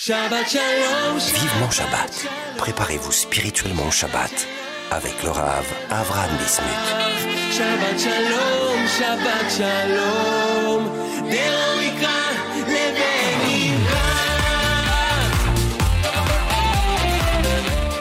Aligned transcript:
Shabbat 0.00 0.48
Shalom. 0.48 1.18
Vivement 1.18 1.70
Shabbat. 1.72 2.28
Préparez-vous 2.56 3.10
spirituellement 3.10 3.88
au 3.88 3.90
Shabbat 3.90 4.46
avec 4.92 5.20
le 5.24 5.30
Rav 5.30 5.64
Avram 5.90 6.30
Bismuth. 6.38 6.68
Shabbat 7.50 7.98
Shalom, 7.98 8.86
Shabbat 8.86 9.50
Shalom. 9.50 10.84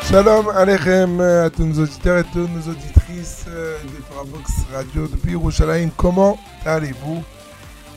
Shalom 0.07 0.49
Alechem 0.49 1.19
à 1.19 1.49
tous 1.49 1.65
nos 1.65 1.81
auditeurs 1.81 2.17
et 2.17 2.19
à 2.19 2.23
toutes 2.25 2.51
nos 2.51 2.71
auditrices 2.71 3.45
euh, 3.47 3.79
de 3.81 4.03
Faravox 4.07 4.51
Radio 4.71 5.07
depuis 5.07 5.31
Yerushalayim. 5.31 5.89
Comment 5.97 6.37
allez-vous? 6.63 7.23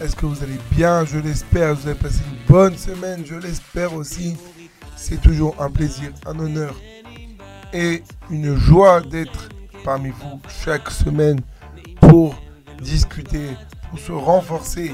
Est-ce 0.01 0.17
que 0.17 0.25
vous 0.27 0.43
allez 0.43 0.59
bien? 0.71 1.05
Je 1.05 1.19
l'espère. 1.19 1.75
Vous 1.75 1.87
avez 1.87 1.98
passé 1.98 2.21
une 2.30 2.53
bonne 2.53 2.77
semaine. 2.77 3.23
Je 3.27 3.35
l'espère 3.35 3.95
aussi. 3.95 4.37
C'est 4.96 5.21
toujours 5.21 5.54
un 5.61 5.71
plaisir, 5.71 6.11
un 6.26 6.39
honneur 6.39 6.75
et 7.73 8.03
une 8.31 8.57
joie 8.57 9.00
d'être 9.00 9.49
parmi 9.85 10.11
vous 10.11 10.40
chaque 10.64 10.90
semaine 10.90 11.40
pour 12.00 12.35
discuter, 12.81 13.49
pour 13.89 13.99
se 13.99 14.13
renforcer, 14.13 14.93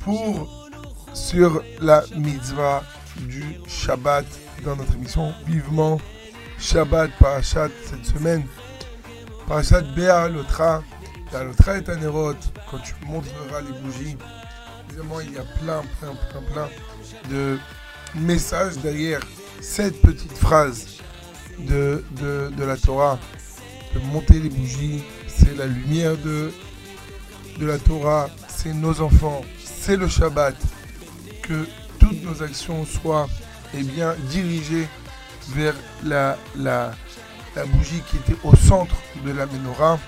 pour 0.00 0.70
sur 1.12 1.62
la 1.80 2.04
mitzvah 2.16 2.82
du 3.16 3.44
Shabbat 3.66 4.24
dans 4.64 4.76
notre 4.76 4.94
émission 4.94 5.32
Vivement 5.46 6.00
Shabbat 6.58 7.10
Parashat 7.18 7.68
cette 7.84 8.06
semaine. 8.06 8.44
Parashat 9.46 9.82
Béa 9.94 10.28
Lotra. 10.28 10.78
Béa 10.78 10.99
Est 11.32 11.88
un 11.88 12.02
érot. 12.02 12.34
Quand 12.68 12.78
tu 12.78 12.92
montreras 13.06 13.60
les 13.60 13.78
bougies, 13.80 14.16
évidemment, 14.88 15.20
il 15.20 15.32
y 15.32 15.38
a 15.38 15.44
plein, 15.62 15.82
plein, 16.00 16.14
plein, 16.30 16.42
plein 16.52 16.68
de 17.30 17.58
messages 18.16 18.76
derrière 18.78 19.20
cette 19.60 20.00
petite 20.02 20.36
phrase 20.36 20.98
de, 21.60 22.04
de, 22.20 22.50
de 22.56 22.64
la 22.64 22.76
Torah. 22.76 23.18
De 23.94 24.00
monter 24.00 24.40
les 24.40 24.48
bougies, 24.48 25.04
c'est 25.28 25.56
la 25.56 25.66
lumière 25.66 26.16
de, 26.16 26.52
de 27.58 27.66
la 27.66 27.78
Torah, 27.78 28.28
c'est 28.48 28.74
nos 28.74 29.00
enfants, 29.00 29.42
c'est 29.64 29.96
le 29.96 30.08
Shabbat. 30.08 30.56
Que 31.42 31.64
toutes 32.00 32.24
nos 32.24 32.42
actions 32.42 32.84
soient 32.84 33.28
eh 33.74 33.84
bien, 33.84 34.16
dirigées 34.30 34.88
vers 35.50 35.74
la, 36.04 36.36
la, 36.56 36.92
la 37.54 37.64
bougie 37.66 38.02
qui 38.10 38.16
était 38.16 38.38
au 38.42 38.56
centre 38.56 38.96
de 39.24 39.30
la 39.30 39.46
menorah. 39.46 39.98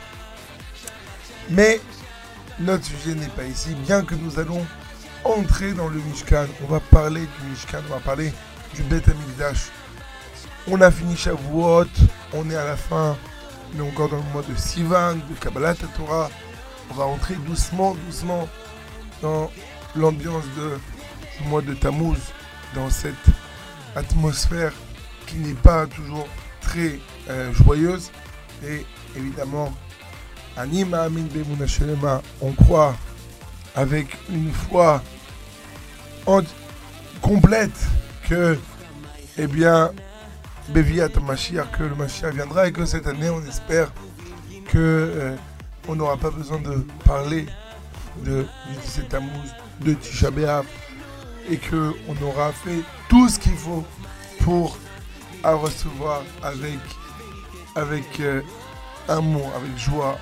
Mais 1.50 1.80
notre 2.58 2.84
sujet 2.84 3.14
n'est 3.14 3.28
pas 3.28 3.44
ici, 3.44 3.74
bien 3.86 4.04
que 4.04 4.14
nous 4.14 4.38
allons 4.38 4.64
entrer 5.24 5.72
dans 5.72 5.88
le 5.88 5.98
Mishkan. 6.00 6.46
On 6.62 6.66
va 6.66 6.80
parler 6.80 7.20
du 7.20 7.50
Mishkan, 7.50 7.78
on 7.90 7.94
va 7.94 8.00
parler 8.00 8.32
du 8.74 8.82
Beth 8.82 9.08
Amikdash. 9.08 9.70
On 10.68 10.80
a 10.80 10.90
fini 10.90 11.16
Shavuot, 11.16 11.86
on 12.32 12.48
est 12.50 12.56
à 12.56 12.64
la 12.64 12.76
fin, 12.76 13.16
est 13.76 13.80
encore 13.80 14.08
dans 14.08 14.18
le 14.18 14.32
mois 14.32 14.42
de 14.48 14.54
Sivan, 14.54 15.14
de 15.14 15.34
Kabbalah 15.40 15.74
Torah. 15.96 16.30
On 16.90 16.94
va 16.94 17.04
entrer 17.04 17.34
doucement, 17.46 17.96
doucement 18.06 18.48
dans 19.22 19.50
l'ambiance 19.96 20.44
de, 20.56 20.78
du 21.40 21.48
mois 21.48 21.62
de 21.62 21.74
Tammuz, 21.74 22.18
dans 22.74 22.90
cette 22.90 23.14
atmosphère 23.96 24.72
qui 25.26 25.36
n'est 25.36 25.54
pas 25.54 25.86
toujours 25.86 26.28
très 26.60 27.00
euh, 27.28 27.52
joyeuse. 27.52 28.10
Et 28.64 28.86
évidemment, 29.16 29.72
Anima 30.56 31.02
Amin 31.02 31.26
on 32.40 32.52
croit 32.52 32.94
avec 33.74 34.16
une 34.30 34.52
foi 34.52 35.02
complète 37.20 37.86
que, 38.28 38.58
eh 39.38 39.46
bien, 39.46 39.92
Beviat 40.68 41.08
Mashiach, 41.20 41.70
que 41.76 41.84
le 41.84 41.94
Mashiach 41.94 42.34
viendra 42.34 42.68
et 42.68 42.72
que 42.72 42.84
cette 42.84 43.06
année, 43.06 43.30
on 43.30 43.42
espère 43.46 43.92
que 44.66 44.78
euh, 44.78 45.36
on 45.88 45.96
n'aura 45.96 46.16
pas 46.16 46.30
besoin 46.30 46.58
de 46.58 46.86
parler 47.04 47.46
de, 48.24 48.42
du 48.70 48.76
17 48.84 49.08
Tammuz, 49.08 49.30
de 49.80 49.94
Tisha 49.94 50.28
et 51.50 51.56
que 51.56 51.92
on 52.08 52.24
aura 52.24 52.52
fait 52.52 52.82
tout 53.08 53.28
ce 53.28 53.38
qu'il 53.38 53.56
faut 53.56 53.84
pour 54.40 54.76
à 55.42 55.54
recevoir 55.54 56.22
avec, 56.42 56.78
avec 57.74 58.20
euh, 58.20 58.42
amour, 59.08 59.50
avec 59.56 59.76
joie, 59.76 60.18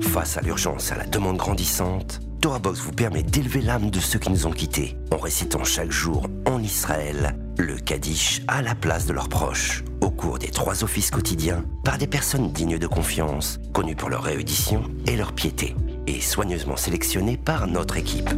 Face 0.00 0.38
à 0.38 0.40
l'urgence 0.40 0.90
et 0.90 0.94
à 0.94 0.96
la 0.96 1.06
demande 1.06 1.36
grandissante, 1.36 2.20
Torah 2.40 2.58
Box 2.58 2.80
vous 2.80 2.92
permet 2.92 3.22
d'élever 3.22 3.60
l'âme 3.60 3.90
de 3.90 4.00
ceux 4.00 4.18
qui 4.18 4.30
nous 4.30 4.46
ont 4.46 4.52
quittés 4.52 4.96
en 5.12 5.18
récitant 5.18 5.62
chaque 5.62 5.92
jour 5.92 6.26
en 6.46 6.62
Israël 6.62 7.36
le 7.58 7.76
Kaddish 7.76 8.40
à 8.48 8.62
la 8.62 8.74
place 8.74 9.04
de 9.04 9.12
leurs 9.12 9.28
proches 9.28 9.84
au 10.00 10.10
cours 10.10 10.38
des 10.38 10.48
trois 10.48 10.82
offices 10.82 11.10
quotidiens 11.10 11.64
par 11.84 11.98
des 11.98 12.06
personnes 12.06 12.52
dignes 12.52 12.78
de 12.78 12.86
confiance, 12.86 13.60
connues 13.74 13.96
pour 13.96 14.08
leur 14.08 14.22
réédition 14.22 14.84
et 15.06 15.14
leur 15.14 15.34
piété, 15.34 15.76
et 16.06 16.22
soigneusement 16.22 16.78
sélectionnées 16.78 17.36
par 17.36 17.66
notre 17.66 17.98
équipe. 17.98 18.30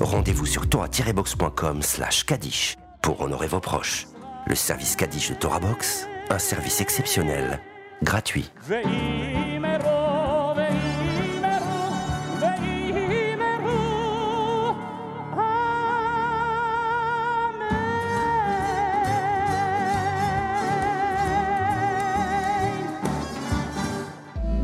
Rendez-vous 0.00 0.46
sur 0.46 0.68
torah-box.com 0.68 1.82
slash 1.82 2.24
kadish 2.24 2.76
pour 3.02 3.20
honorer 3.20 3.46
vos 3.46 3.60
proches. 3.60 4.06
Le 4.46 4.54
service 4.54 4.94
Kadish 4.94 5.30
de 5.30 5.34
Torah 5.34 5.58
Box, 5.58 6.06
un 6.30 6.38
service 6.38 6.80
exceptionnel, 6.80 7.60
gratuit. 8.02 8.50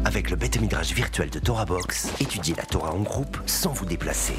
Avec 0.04 0.30
le 0.30 0.36
Beth 0.36 0.58
virtuel 0.92 1.30
de 1.30 1.38
Torah 1.38 1.64
Box, 1.64 2.12
étudiez 2.20 2.54
la 2.54 2.64
Torah 2.64 2.92
en 2.92 3.00
groupe 3.00 3.38
sans 3.46 3.72
vous 3.72 3.86
déplacer. 3.86 4.36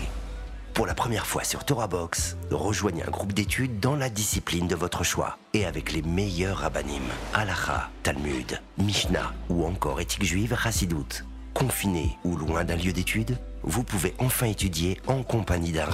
Pour 0.74 0.88
la 0.88 0.96
première 0.96 1.28
fois 1.28 1.44
sur 1.44 1.66
Torah 1.66 1.86
Box, 1.86 2.36
rejoignez 2.50 3.04
un 3.04 3.12
groupe 3.12 3.31
d'études 3.31 3.80
dans 3.80 3.96
la 3.96 4.10
discipline 4.10 4.68
de 4.68 4.75
votre 4.75 5.04
choix 5.04 5.38
et 5.54 5.66
avec 5.66 5.92
les 5.92 6.02
meilleurs 6.02 6.58
rabbinim, 6.58 7.04
Halacha, 7.36 7.92
Talmud, 8.02 8.60
Mishnah 8.80 9.34
ou 9.50 9.66
encore 9.66 10.02
éthique 10.02 10.24
juive 10.24 10.58
Hassidout. 10.64 11.25
Confiné 11.54 12.18
ou 12.24 12.36
loin 12.36 12.64
d'un 12.64 12.75
lieu 12.75 12.92
d'études, 12.92 13.38
vous 13.62 13.84
pouvez 13.84 14.16
enfin 14.18 14.48
étudier 14.48 15.00
en 15.06 15.22
compagnie 15.22 15.72
d'un 15.72 15.86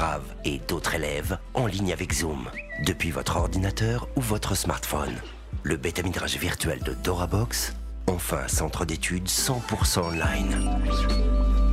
et 0.45 0.59
d'autres 0.59 0.95
élèves 0.95 1.37
en 1.53 1.65
ligne 1.65 1.91
avec 1.91 2.13
Zoom, 2.13 2.49
depuis 2.85 3.11
votre 3.11 3.35
ordinateur 3.35 4.07
ou 4.15 4.21
votre 4.21 4.55
smartphone. 4.55 5.15
Le 5.63 5.75
bêta 5.75 6.03
midrage 6.03 6.37
virtuel 6.37 6.79
de 6.83 6.93
Torah 6.93 7.27
Box, 7.27 7.73
enfin 8.07 8.47
centre 8.47 8.85
d'études 8.85 9.27
100% 9.27 9.99
online. 9.99 11.68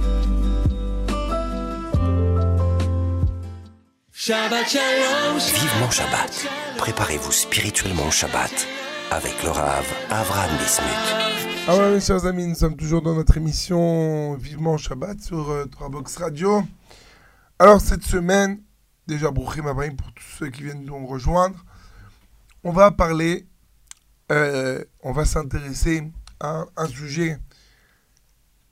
Shabbat 4.18 4.66
Shalom. 4.66 5.36
Vivement 5.36 5.90
Shabbat. 5.90 6.46
Préparez-vous 6.78 7.32
spirituellement 7.32 8.06
au 8.06 8.10
Shabbat 8.10 8.66
avec 9.10 9.42
le 9.42 9.50
Rav 9.50 9.84
Avraham 10.08 10.56
Bismuth. 10.56 11.66
Ah 11.68 11.76
ouais, 11.76 11.92
mes 11.92 12.00
chers 12.00 12.24
amis, 12.24 12.46
nous 12.46 12.54
sommes 12.54 12.78
toujours 12.78 13.02
dans 13.02 13.14
notre 13.14 13.36
émission 13.36 14.32
Vivement 14.36 14.78
Shabbat 14.78 15.20
sur 15.20 15.50
euh, 15.50 15.66
3box 15.66 16.18
Radio. 16.18 16.62
Alors, 17.58 17.78
cette 17.78 18.04
semaine, 18.04 18.62
déjà, 19.06 19.30
Brouchim 19.30 19.66
Abraham 19.66 19.96
pour 19.96 20.10
tous 20.14 20.24
ceux 20.38 20.48
qui 20.48 20.62
viennent 20.62 20.86
nous 20.86 21.06
rejoindre, 21.06 21.62
on 22.64 22.72
va 22.72 22.92
parler, 22.92 23.46
euh, 24.32 24.82
on 25.02 25.12
va 25.12 25.26
s'intéresser 25.26 26.10
à 26.40 26.64
un 26.74 26.86
sujet 26.86 27.36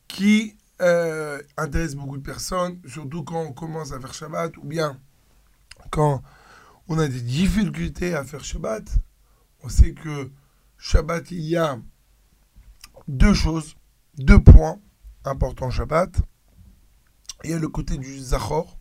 qui 0.08 0.56
euh, 0.80 1.42
intéresse 1.58 1.96
beaucoup 1.96 2.16
de 2.16 2.22
personnes, 2.22 2.80
surtout 2.88 3.24
quand 3.24 3.42
on 3.42 3.52
commence 3.52 3.92
à 3.92 4.00
faire 4.00 4.14
Shabbat 4.14 4.56
ou 4.56 4.64
bien 4.64 4.98
quand 5.90 6.22
on 6.88 6.98
a 6.98 7.08
des 7.08 7.20
difficultés 7.20 8.14
à 8.14 8.24
faire 8.24 8.44
Shabbat. 8.44 8.84
On 9.62 9.68
sait 9.68 9.94
que 9.94 10.30
Shabbat, 10.76 11.30
il 11.30 11.40
y 11.40 11.56
a 11.56 11.78
deux 13.08 13.34
choses, 13.34 13.76
deux 14.18 14.42
points 14.42 14.78
importants 15.24 15.70
Shabbat. 15.70 16.14
Il 17.44 17.50
y 17.50 17.54
a 17.54 17.58
le 17.58 17.68
côté 17.68 17.96
du 17.96 18.18
Zachor, 18.18 18.78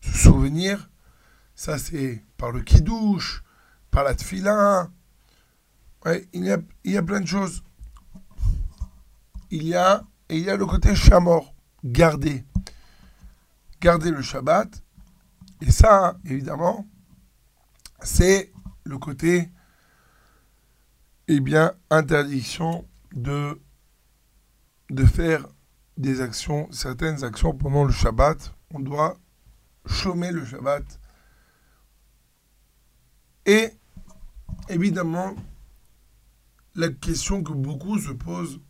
se 0.00 0.16
souvenir. 0.16 0.90
Ça, 1.54 1.78
c'est 1.78 2.24
par 2.36 2.52
le 2.52 2.62
Kiddush, 2.62 3.42
par 3.90 4.04
la 4.04 4.14
Tfila. 4.14 4.90
Il, 6.32 6.44
y 6.44 6.52
a, 6.52 6.58
il 6.84 6.92
y 6.92 6.96
a 6.96 7.02
plein 7.02 7.20
de 7.20 7.26
choses. 7.26 7.62
Il 9.50 9.64
y 9.64 9.74
a, 9.74 10.04
et 10.28 10.38
il 10.38 10.44
y 10.44 10.50
a 10.50 10.56
le 10.56 10.66
côté 10.66 10.94
Shamor, 10.94 11.54
garder. 11.84 12.44
Garder 13.80 14.10
le 14.10 14.22
Shabbat. 14.22 14.82
Et 15.60 15.70
ça, 15.70 16.16
évidemment, 16.24 16.86
c'est 18.00 18.52
le 18.84 18.98
côté, 18.98 19.50
eh 21.26 21.40
bien, 21.40 21.74
interdiction 21.90 22.88
de, 23.12 23.60
faire 25.06 25.46
des 25.96 26.20
actions, 26.20 26.70
certaines 26.70 27.24
actions 27.24 27.54
pendant 27.54 27.84
le 27.84 27.92
Shabbat. 27.92 28.54
On 28.72 28.80
doit 28.80 29.18
chômer 29.86 30.30
le 30.30 30.44
Shabbat. 30.44 31.00
Et, 33.46 33.70
évidemment, 34.68 35.34
la 36.74 36.90
question 36.90 37.42
que 37.42 37.52
beaucoup 37.52 37.98
se 37.98 38.12
posent, 38.12 38.60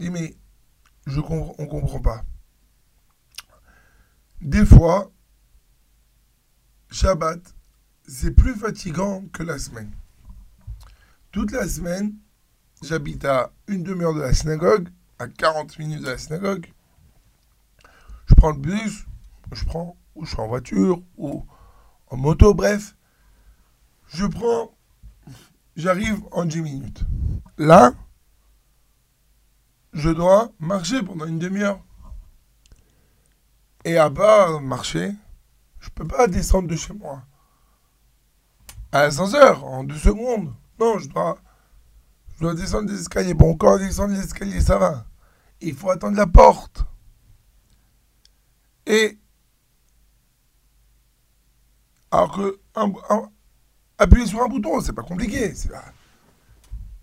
dit, 0.00 0.10
mais 0.10 0.36
je 1.06 1.20
comprends, 1.20 1.54
on 1.58 1.64
ne 1.64 1.68
comprend 1.68 2.00
pas. 2.00 2.24
Des 4.40 4.64
fois, 4.64 5.10
Shabbat, 6.90 7.54
c'est 8.06 8.30
plus 8.30 8.54
fatigant 8.54 9.24
que 9.32 9.42
la 9.42 9.58
semaine. 9.58 9.92
Toute 11.32 11.52
la 11.52 11.68
semaine, 11.68 12.14
j'habite 12.82 13.24
à 13.26 13.52
une 13.66 13.82
demi-heure 13.82 14.14
de 14.14 14.22
la 14.22 14.32
synagogue, 14.32 14.88
à 15.18 15.28
40 15.28 15.78
minutes 15.78 16.00
de 16.00 16.06
la 16.06 16.18
synagogue. 16.18 16.72
Je 18.26 18.34
prends 18.34 18.52
le 18.52 18.58
bus, 18.58 19.06
je 19.52 19.64
prends, 19.64 19.96
ou 20.14 20.24
je 20.24 20.30
suis 20.30 20.40
en 20.40 20.48
voiture, 20.48 21.02
ou 21.18 21.44
en 22.08 22.16
moto, 22.16 22.54
bref. 22.54 22.96
Je 24.08 24.24
prends, 24.24 24.74
j'arrive 25.76 26.22
en 26.32 26.46
10 26.46 26.62
minutes. 26.62 27.04
Là, 27.58 27.92
je 29.92 30.08
dois 30.08 30.52
marcher 30.58 31.02
pendant 31.02 31.26
une 31.26 31.38
demi-heure. 31.38 31.80
Et 33.84 33.98
à 33.98 34.10
part 34.10 34.60
marcher, 34.60 35.12
je 35.80 35.90
peux 35.90 36.06
pas 36.06 36.26
descendre 36.26 36.68
de 36.68 36.76
chez 36.76 36.94
moi. 36.94 37.22
À 38.92 39.02
l'ascenseur, 39.02 39.64
en 39.64 39.84
deux 39.84 39.96
secondes. 39.96 40.54
Non, 40.80 40.98
je 40.98 41.08
dois, 41.08 41.38
je 42.34 42.40
dois 42.40 42.54
descendre 42.54 42.88
des 42.88 43.00
escaliers. 43.00 43.34
Bon, 43.34 43.52
encore 43.52 43.78
descendre 43.78 44.14
les 44.14 44.20
escaliers, 44.20 44.60
ça 44.60 44.78
va. 44.78 45.06
Il 45.60 45.74
faut 45.74 45.90
attendre 45.90 46.16
la 46.16 46.26
porte. 46.26 46.84
Et 48.86 49.18
alors 52.10 52.34
que 52.34 52.58
appuyer 53.98 54.26
sur 54.26 54.42
un 54.42 54.48
bouton, 54.48 54.80
c'est 54.80 54.94
pas 54.94 55.02
compliqué. 55.02 55.52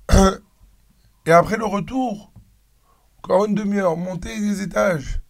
Et 1.27 1.31
après 1.31 1.57
le 1.57 1.65
retour, 1.65 2.31
encore 3.17 3.45
une 3.45 3.55
demi-heure, 3.55 3.97
monter 3.97 4.39
les 4.39 4.61
étages. 4.61 5.21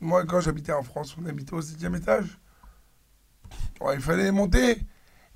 Moi, 0.00 0.24
quand 0.24 0.40
j'habitais 0.40 0.72
en 0.72 0.82
France, 0.82 1.16
on 1.20 1.26
habitait 1.26 1.52
au 1.52 1.60
septième 1.60 1.94
étage. 1.96 2.39
Il 3.94 4.00
fallait 4.00 4.30
monter. 4.30 4.86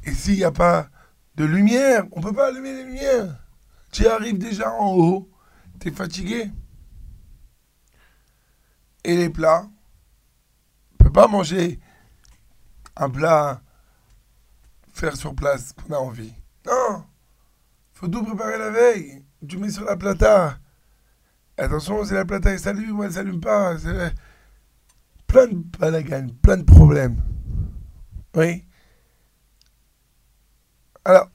Et 0.04 0.12
s'il 0.12 0.36
n'y 0.36 0.44
a 0.44 0.52
pas 0.52 0.88
de 1.34 1.44
lumière, 1.44 2.04
on 2.12 2.20
peut 2.20 2.32
pas 2.32 2.48
allumer 2.48 2.74
les 2.74 2.84
lumières. 2.84 3.42
Tu 3.90 4.06
arrives 4.06 4.38
déjà 4.38 4.70
en 4.72 4.92
haut, 4.94 5.30
tu 5.80 5.88
es 5.88 5.90
fatigué. 5.90 6.50
Et 9.02 9.16
les 9.16 9.30
plats, 9.30 9.66
on 10.92 11.04
peut 11.04 11.12
pas 11.12 11.26
manger 11.26 11.80
un 12.96 13.10
plat, 13.10 13.62
faire 14.92 15.16
sur 15.16 15.34
place 15.34 15.72
qu'on 15.72 15.94
a 15.94 15.98
envie. 15.98 16.34
Non, 16.66 17.04
faut 17.92 18.08
tout 18.08 18.24
préparer 18.24 18.58
la 18.58 18.70
veille. 18.70 19.24
Tu 19.46 19.58
mets 19.58 19.70
sur 19.70 19.84
la 19.84 19.96
plata. 19.96 20.58
Attention, 21.56 22.04
si 22.04 22.14
la 22.14 22.24
plata 22.24 22.56
s'allume 22.58 22.98
ou 22.98 23.04
elle 23.04 23.12
s'allume 23.12 23.40
pas. 23.40 23.76
Plein 25.26 25.46
de 25.46 25.62
balagan, 25.78 26.28
plein 26.42 26.56
de 26.56 26.62
problèmes. 26.62 27.20
Oui. 28.34 28.64
Alors, 31.04 31.28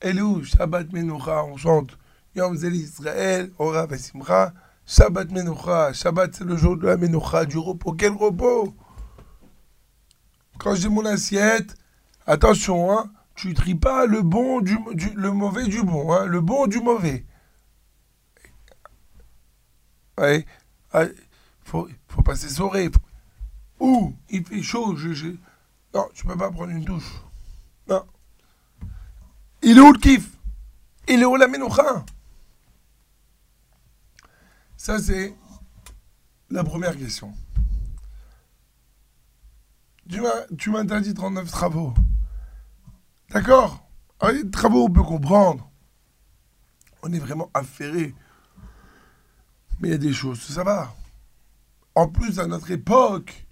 Elou, 0.00 0.44
Shabbat 0.44 0.92
Menucha, 0.92 1.44
on 1.44 1.56
chante 1.56 1.98
Yom 2.34 2.56
Zel 2.56 2.74
Israël, 2.74 3.52
Ora 3.58 3.86
Vesimcha, 3.86 4.52
Shabbat 4.86 5.30
Menucha. 5.30 5.92
Shabbat, 5.92 6.34
c'est 6.34 6.44
le 6.44 6.56
jour 6.56 6.76
de 6.76 6.86
la 6.86 6.96
Menucha, 6.96 7.44
du 7.44 7.58
repos. 7.58 7.92
Quel 7.94 8.12
repos? 8.12 8.74
Quand 10.58 10.74
j'ai 10.74 10.88
mon 10.88 11.04
assiette, 11.04 11.76
attention, 12.26 12.90
hein, 12.92 13.12
tu 13.34 13.54
tries 13.54 13.74
pas 13.74 14.06
le 14.06 14.22
bon 14.22 14.60
du, 14.60 14.78
du- 14.94 15.12
le 15.14 15.32
mauvais 15.32 15.66
du 15.66 15.82
bon, 15.82 16.12
hein, 16.12 16.26
le 16.26 16.40
bon 16.40 16.66
du 16.66 16.80
mauvais. 16.80 17.24
Ouais, 20.18 20.44
ah, 20.92 21.04
faut, 21.64 21.88
faut 22.08 22.22
pas 22.22 22.36
s'essorer. 22.36 22.90
Faut- 22.90 23.00
Ouh, 23.86 24.14
il 24.30 24.44
fait 24.46 24.62
chaud, 24.62 24.96
je, 24.96 25.12
je- 25.12 25.36
Non, 25.94 26.08
tu 26.14 26.24
peux 26.24 26.36
pas 26.36 26.50
prendre 26.50 26.70
une 26.70 26.84
douche. 26.84 27.12
Non. 27.88 28.04
Il 29.62 29.76
est 29.76 29.80
où 29.80 29.92
le 29.92 29.98
kiff? 29.98 30.30
Il 31.08 31.20
est 31.20 31.24
où 31.24 31.36
la 31.36 31.48
menoucha 31.48 32.04
Ça, 34.76 34.98
c'est 34.98 35.34
la 36.50 36.64
première 36.64 36.96
question. 36.96 37.34
Tu 40.58 40.70
m'interdis 40.70 41.14
39 41.14 41.50
travaux. 41.50 41.94
D'accord? 43.30 43.88
Les 44.32 44.50
travaux, 44.50 44.84
on 44.84 44.90
peut 44.90 45.02
comprendre. 45.02 45.70
On 47.02 47.12
est 47.12 47.18
vraiment 47.18 47.50
affairé. 47.54 48.14
Mais 49.80 49.88
il 49.88 49.90
y 49.92 49.94
a 49.94 49.98
des 49.98 50.12
choses, 50.12 50.40
ça 50.40 50.62
va. 50.62 50.94
En 51.94 52.08
plus, 52.08 52.38
à 52.38 52.46
notre 52.46 52.70
époque, 52.70 53.46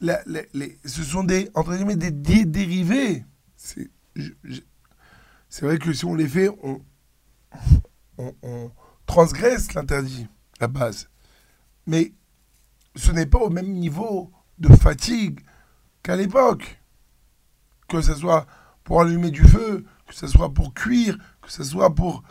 ce 0.00 1.02
sont 1.02 1.24
des, 1.24 1.50
entre 1.54 1.74
guillemets, 1.74 1.96
des 1.96 2.10
dé- 2.10 2.44
dérivés. 2.44 3.24
C'est 3.56 3.90
vrai 5.62 5.78
que 5.78 5.92
si 5.92 6.04
on 6.04 6.14
les 6.14 6.28
fait, 6.28 6.48
on, 6.62 6.82
on, 8.18 8.34
on 8.42 8.70
transgresse 9.06 9.72
l'interdit, 9.74 10.26
la 10.60 10.68
base. 10.68 11.08
Mais 11.86 12.12
ce 12.96 13.12
n'est 13.12 13.26
pas 13.26 13.38
au 13.38 13.50
même 13.50 13.72
niveau 13.72 14.30
de 14.58 14.68
fatigue 14.74 15.40
qu'à 16.02 16.16
l'époque. 16.16 16.80
Que 17.88 18.00
ce 18.00 18.14
soit 18.14 18.46
pour 18.82 19.00
allumer 19.02 19.30
du 19.30 19.44
feu, 19.44 19.84
que 20.06 20.14
ce 20.14 20.26
soit 20.26 20.52
pour 20.52 20.74
cuire, 20.74 21.18
que 21.42 21.50
ce 21.52 21.62
soit 21.62 21.94
pour, 21.94 22.22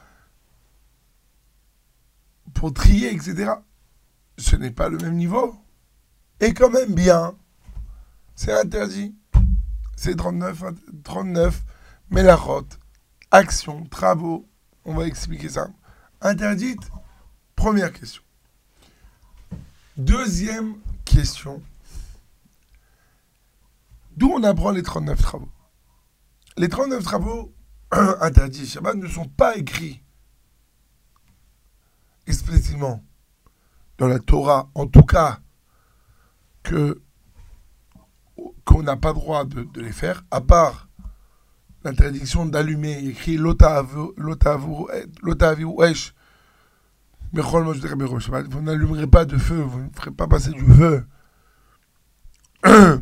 pour 2.54 2.74
trier, 2.74 3.14
etc. 3.14 3.52
Ce 4.38 4.56
n'est 4.56 4.72
pas 4.72 4.90
le 4.90 4.98
même 4.98 5.16
niveau. 5.16 5.56
Et 6.40 6.54
quand 6.54 6.70
même 6.70 6.94
bien 6.94 7.36
c'est 8.36 8.54
interdit. 8.54 9.16
C'est 9.96 10.16
39, 10.16 10.64
39, 11.04 11.64
Melachot, 12.10 12.68
action, 13.32 13.86
travaux, 13.86 14.48
on 14.86 14.96
va 14.96 15.06
expliquer 15.06 15.50
ça. 15.50 15.70
Interdite, 16.22 16.92
première 17.56 17.94
question. 17.94 18.22
Deuxième 19.98 20.76
question. 21.06 21.62
D'où 24.18 24.32
on 24.32 24.44
apprend 24.44 24.72
les 24.72 24.84
39 24.84 25.22
travaux? 25.22 25.50
Les 26.58 26.70
39 26.70 27.04
travaux 27.04 27.54
interdits 27.92 28.68
Shabbat 28.68 28.96
ne 28.96 29.08
sont 29.08 29.28
pas 29.28 29.56
écrits 29.56 30.04
explicitement 32.28 33.04
dans 33.98 34.08
la 34.08 34.20
Torah, 34.20 34.70
en 34.76 34.88
tout 34.88 35.04
cas, 35.04 35.40
que 36.64 37.03
qu'on 38.66 38.84
n'a 38.84 38.96
pas 38.98 39.14
droit 39.14 39.46
de, 39.46 39.68
les 39.80 39.92
faire, 39.92 40.24
à 40.32 40.42
part 40.42 40.90
l'interdiction 41.84 42.46
d'allumer, 42.46 43.06
écrit 43.06 43.38
Vous 48.50 48.62
n'allumerez 48.62 49.08
pas 49.08 49.26
de 49.26 49.38
feu, 49.38 49.62
vous 49.62 49.82
ne 49.82 49.90
ferez 49.94 50.12
pas 50.12 50.28
passer 50.28 50.52
du 50.52 50.66
feu 50.66 51.06
euh, 52.66 53.02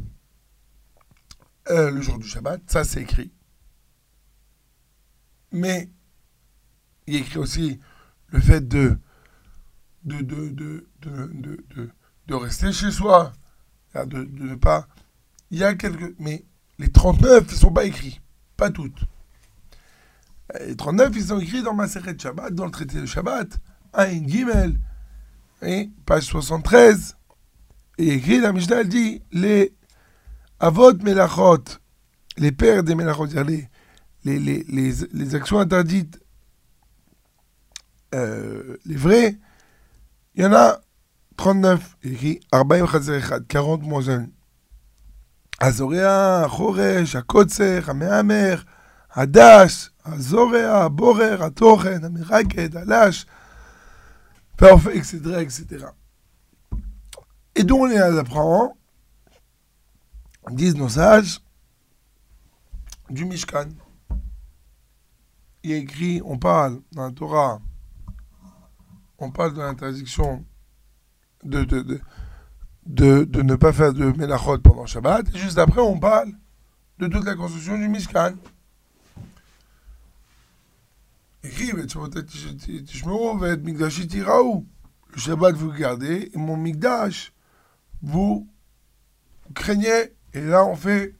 le 1.68 2.02
jour 2.02 2.18
du 2.18 2.28
Shabbat, 2.28 2.62
ça 2.66 2.84
c'est 2.84 3.02
écrit. 3.02 3.32
Mais 5.52 5.92
il 7.06 7.18
écrit 7.18 7.38
aussi 7.38 7.80
le 8.28 8.40
fait 8.40 8.68
de 8.68 8.98
rester 12.30 12.72
chez 12.72 12.90
soi, 12.90 13.34
de 13.94 14.24
ne 14.24 14.56
pas... 14.56 14.88
Il 15.52 15.60
y 15.60 15.64
a 15.64 15.76
quelques... 15.76 16.16
Mais 16.20 16.46
les 16.80 16.92
39, 16.92 17.46
ils 17.48 17.54
ne 17.54 17.60
sont 17.60 17.72
pas 17.72 17.86
écrits. 17.86 18.20
Pas 18.58 18.72
toutes. 18.72 19.00
Les 20.66 20.76
39, 20.76 21.12
ils 21.16 21.24
sont 21.26 21.40
écrits 21.40 21.62
dans 21.62 21.74
ma 21.74 21.88
de 21.88 22.20
Shabbat, 22.20 22.54
dans 22.54 22.66
le 22.66 22.72
traité 22.72 23.00
de 23.00 23.06
Shabbat. 23.06 23.60
Aïn 23.94 24.28
Gimel. 24.28 24.80
Et 25.62 25.90
page 26.06 26.24
73. 26.24 27.16
Et 27.98 28.14
écrit, 28.14 28.40
la 28.40 28.52
Mishnah, 28.52 28.82
elle 28.82 28.90
dit, 28.90 29.22
les 29.32 29.76
Avot 30.60 30.94
Melachot, 31.04 31.64
les 32.38 32.52
pères 32.52 32.84
des 32.84 32.96
Melachot, 32.96 33.28
les, 33.28 33.70
les, 34.24 34.40
les, 34.40 34.64
les, 34.64 34.94
les 35.12 35.36
actions 35.36 35.60
interdites, 35.60 36.20
euh, 38.14 38.78
les 38.86 38.96
vrais, 38.96 39.38
il 40.36 40.44
y 40.44 40.46
en 40.46 40.54
a 40.54 40.82
39, 41.38 41.98
écrit 42.04 42.40
40 42.52 43.84
moins 43.84 44.10
1. 44.10 44.28
הזורע, 45.61 46.43
החורש, 46.45 47.17
הקוצר, 47.17 47.81
המהמר, 47.87 48.63
הדש, 49.11 49.91
הזורע, 50.05 50.85
הבורר, 50.85 51.45
התוכן, 51.45 52.05
המרקד, 52.05 52.77
הלש, 52.77 53.27
והאופק, 54.61 54.93
etc., 54.95 55.41
etc. 55.41 55.87
Et 57.55 57.65
donc 57.65 57.81
on 57.81 57.87
les 57.87 57.99
apprend, 57.99 58.77
disent 60.51 60.77
nos 60.77 60.91
sages, 60.91 61.41
du 63.09 63.25
Mishkan. 63.25 63.69
Il 65.63 65.73
est 65.73 65.81
écrit, 65.81 66.21
on 66.25 66.39
parle 66.39 66.81
dans 66.93 67.05
la 67.05 67.13
Torah, 67.13 67.61
on 69.19 69.31
parle 69.31 69.55
de 69.55 69.61
l'interdiction 69.61 70.45
de, 71.43 71.65
de, 71.65 71.81
de, 71.81 72.01
de, 72.86 73.24
de 73.24 73.42
ne 73.42 73.56
pas 73.56 73.74
faire 73.74 73.94
de 73.94 74.06
Melachot 74.18 74.60
pendant 74.60 74.86
Shabbat. 74.86 75.28
Et 75.34 75.38
juste 75.38 75.58
après, 75.58 75.82
on 75.82 76.00
parle 76.00 76.32
de 77.00 77.08
toute 77.08 77.26
la 77.26 77.36
construction 77.36 77.78
du 77.78 77.88
Mishkan. 77.88 78.34
Écrit, 81.44 81.72
le 81.72 81.88
Shabbat 85.18 85.56
vous 85.56 85.72
gardez, 85.72 86.32
mon 86.36 86.58
Mikdash 86.58 87.34
vous 88.02 88.48
craignez. 89.54 90.14
Et 90.34 90.42
là, 90.42 90.66
on 90.66 90.76
fait 90.76 91.16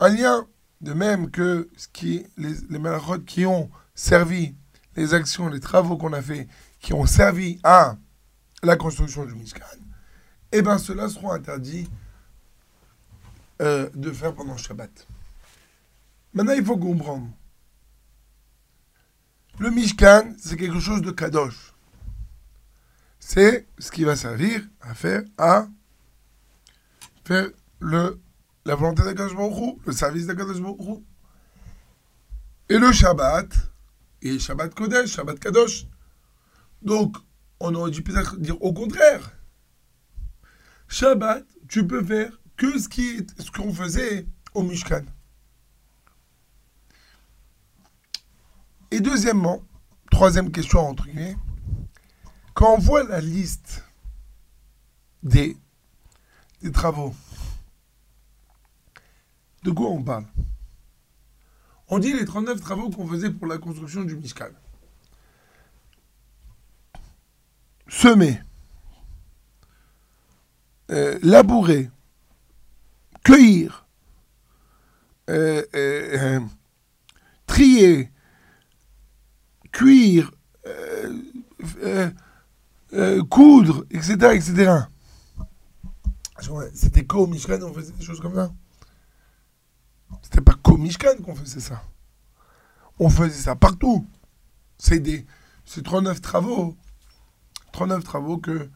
un 0.00 0.08
lien, 0.08 0.46
de 0.80 0.92
même 0.92 1.30
que 1.30 1.68
ce 1.76 1.88
qui, 1.88 2.26
les, 2.36 2.54
les 2.68 3.24
qui 3.26 3.46
ont 3.46 3.70
servi, 3.94 4.54
les 4.96 5.14
actions, 5.14 5.48
les 5.48 5.60
travaux 5.60 5.96
qu'on 5.96 6.12
a 6.12 6.22
fait, 6.22 6.46
qui 6.80 6.92
ont 6.92 7.06
servi 7.06 7.58
à 7.64 7.96
la 8.62 8.76
construction 8.76 9.24
du 9.24 9.34
Mishkan, 9.34 9.64
eh 10.58 10.62
bien 10.62 10.78
ceux-là 10.78 11.08
seront 11.08 11.32
interdits 11.32 11.88
euh, 13.60 13.88
de 13.94 14.12
faire 14.12 14.34
pendant 14.34 14.56
Shabbat. 14.56 15.06
Maintenant, 16.32 16.52
il 16.52 16.64
faut 16.64 16.76
comprendre. 16.76 17.28
Le 19.58 19.70
Mishkan, 19.70 20.34
c'est 20.38 20.56
quelque 20.56 20.80
chose 20.80 21.02
de 21.02 21.10
kadosh. 21.10 21.72
C'est 23.20 23.66
ce 23.78 23.90
qui 23.90 24.04
va 24.04 24.16
servir 24.16 24.62
à 24.80 24.94
faire, 24.94 25.22
à 25.38 25.66
faire 27.24 27.48
la 27.80 28.74
volonté 28.74 29.02
d'Akadosh 29.02 29.32
le 29.86 29.92
service 29.92 30.26
d'Akadosh 30.26 30.60
Baruch 30.60 31.02
Et 32.68 32.78
le 32.78 32.92
Shabbat, 32.92 33.48
et 34.22 34.38
Shabbat 34.38 34.74
Kodesh, 34.74 35.10
Shabbat 35.10 35.38
Kadosh, 35.38 35.86
donc, 36.82 37.16
on 37.60 37.74
aurait 37.74 37.90
dû 37.90 38.02
peut-être 38.02 38.36
dire 38.36 38.60
au 38.62 38.72
contraire. 38.72 39.32
Shabbat, 40.94 41.44
tu 41.68 41.84
peux 41.84 42.04
faire 42.04 42.30
que 42.56 42.78
ce 42.78 42.88
ce 42.88 43.50
qu'on 43.50 43.74
faisait 43.74 44.28
au 44.54 44.62
Mishkan. 44.62 45.02
Et 48.92 49.00
deuxièmement, 49.00 49.64
troisième 50.12 50.52
question 50.52 50.78
entre 50.88 51.06
guillemets, 51.06 51.36
quand 52.54 52.74
on 52.74 52.78
voit 52.78 53.02
la 53.02 53.20
liste 53.20 53.82
des, 55.24 55.56
des 56.62 56.70
travaux, 56.70 57.12
de 59.64 59.72
quoi 59.72 59.88
on 59.88 60.04
parle? 60.04 60.26
On 61.88 61.98
dit 61.98 62.12
les 62.12 62.24
39 62.24 62.60
travaux 62.60 62.90
qu'on 62.90 63.08
faisait 63.08 63.32
pour 63.32 63.48
la 63.48 63.58
construction 63.58 64.04
du 64.04 64.14
Mishkan. 64.14 64.50
semer, 67.88 68.38
euh, 70.94 71.18
labourer, 71.22 71.90
cueillir, 73.24 73.84
euh, 75.28 75.64
euh, 75.74 76.40
trier, 77.46 78.12
cuire, 79.72 80.30
coudre, 83.28 83.84
etc., 83.90 84.14
etc. 84.34 84.72
C'était 86.74 87.04
qu'au 87.04 87.26
Mishkan 87.26 87.60
on 87.62 87.74
faisait 87.74 87.92
des 87.92 88.04
choses 88.04 88.20
comme 88.20 88.36
ça. 88.36 88.52
C'était 90.22 90.42
pas 90.42 90.54
qu'au 90.62 90.76
Mishkan 90.76 91.16
qu'on 91.24 91.34
faisait 91.34 91.58
ça. 91.58 91.82
On 93.00 93.08
faisait 93.08 93.42
ça 93.42 93.56
partout. 93.56 94.06
C'est 94.78 95.00
des, 95.00 95.26
c'est 95.64 95.82
39 95.82 96.20
travaux 96.20 96.76
39 97.72 98.04
travaux 98.04 98.38
que. 98.38 98.70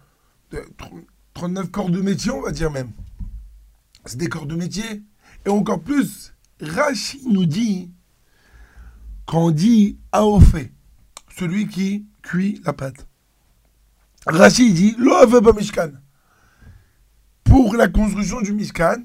39 1.39 1.71
corps 1.71 1.91
de 1.91 2.01
métier, 2.01 2.33
on 2.33 2.43
va 2.43 2.51
dire 2.51 2.73
même. 2.73 2.91
C'est 4.07 4.19
des 4.19 4.29
corps 4.29 4.47
de 4.47 4.57
métier. 4.57 5.05
Et 5.47 5.49
encore 5.49 5.81
plus, 5.81 6.35
Rachid 6.61 7.29
nous 7.29 7.47
dit, 7.47 7.93
quand 9.25 9.47
on 9.47 9.51
dit 9.53 10.01
Aofé, 10.11 10.73
celui 11.31 11.69
qui 11.69 12.07
cuit 12.23 12.61
la 12.65 12.73
pâte. 12.73 13.07
Rachid 14.27 14.75
dit 14.75 14.97
pas 14.97 15.53
Mishkan. 15.53 15.93
Pour 17.45 17.77
la 17.77 17.87
construction 17.87 18.41
du 18.41 18.53
Mishkan, 18.53 18.97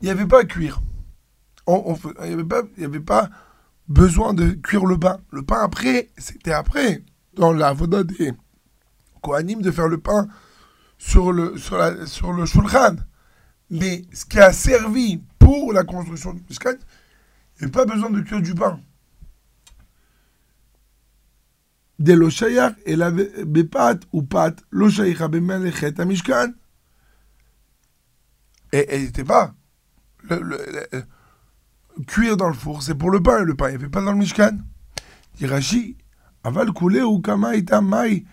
il 0.00 0.06
n'y 0.06 0.10
avait 0.10 0.26
pas 0.26 0.40
à 0.40 0.44
cuire. 0.44 0.82
On, 1.68 1.96
il 2.22 2.26
n'y 2.26 2.32
avait, 2.32 2.42
pas, 2.42 2.62
avait 2.82 2.98
pas 2.98 3.30
besoin 3.86 4.34
de 4.34 4.50
cuire 4.50 4.84
le 4.84 4.98
pain. 4.98 5.20
Le 5.30 5.42
pain 5.44 5.60
après, 5.62 6.08
c'était 6.18 6.52
après, 6.52 7.04
dans 7.34 7.52
la 7.52 7.72
voda 7.72 8.02
des, 8.02 8.32
Kohanim 9.22 9.62
de 9.62 9.70
faire 9.70 9.86
le 9.86 9.98
pain 9.98 10.26
sur 11.06 11.32
le, 11.32 11.58
sur 11.58 11.76
la, 11.76 12.06
sur 12.06 12.32
le 12.32 12.46
shulchan. 12.46 12.96
Mais 13.70 14.04
ce 14.12 14.24
qui 14.24 14.38
a 14.40 14.52
servi 14.52 15.22
pour 15.38 15.72
la 15.72 15.84
construction 15.84 16.32
du 16.32 16.42
Mishkan, 16.48 16.76
il 17.58 17.66
n'y 17.66 17.68
a 17.68 17.72
pas 17.72 17.84
besoin 17.84 18.10
de 18.10 18.20
cuire 18.22 18.40
du 18.40 18.54
pain. 18.54 18.80
De 21.98 22.14
l'oshayach 22.14 22.74
et 22.86 22.96
la 22.96 23.10
bepat 23.10 24.00
ou 24.12 24.22
pat 24.22 24.56
l'oshayach 24.70 25.20
abemelechet 25.20 26.00
à 26.00 26.04
Mishkan. 26.06 26.52
Et 28.72 28.98
n'était 28.98 29.24
pas. 29.24 29.54
Le, 30.30 30.58
cuire 32.06 32.36
dans 32.36 32.48
le 32.48 32.54
four, 32.54 32.82
c'est 32.82 32.94
pour 32.94 33.10
le 33.10 33.22
pain, 33.22 33.44
le 33.44 33.54
pain, 33.54 33.68
il 33.68 33.76
n'y 33.76 33.76
avait 33.76 33.90
pas 33.90 34.02
dans 34.02 34.12
le 34.12 34.18
Mishkan. 34.18 34.58
Dit 35.38 35.96
aval 36.42 36.72
koulé 36.72 37.02
ou 37.02 37.20
kama 37.20 37.54
ita 37.56 37.80
mai 37.82 38.24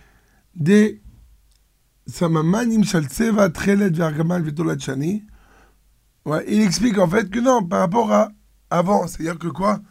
Ouais, 6.25 6.44
il 6.48 6.62
explique 6.62 6.98
en 6.98 7.08
fait 7.08 7.30
que 7.30 7.39
non, 7.39 7.63
par 7.63 7.80
rapport 7.80 8.12
à 8.12 8.32
avant, 8.70 9.08
c'est-à-dire 9.08 9.39
que 9.39 9.48
quoi? 9.48 9.82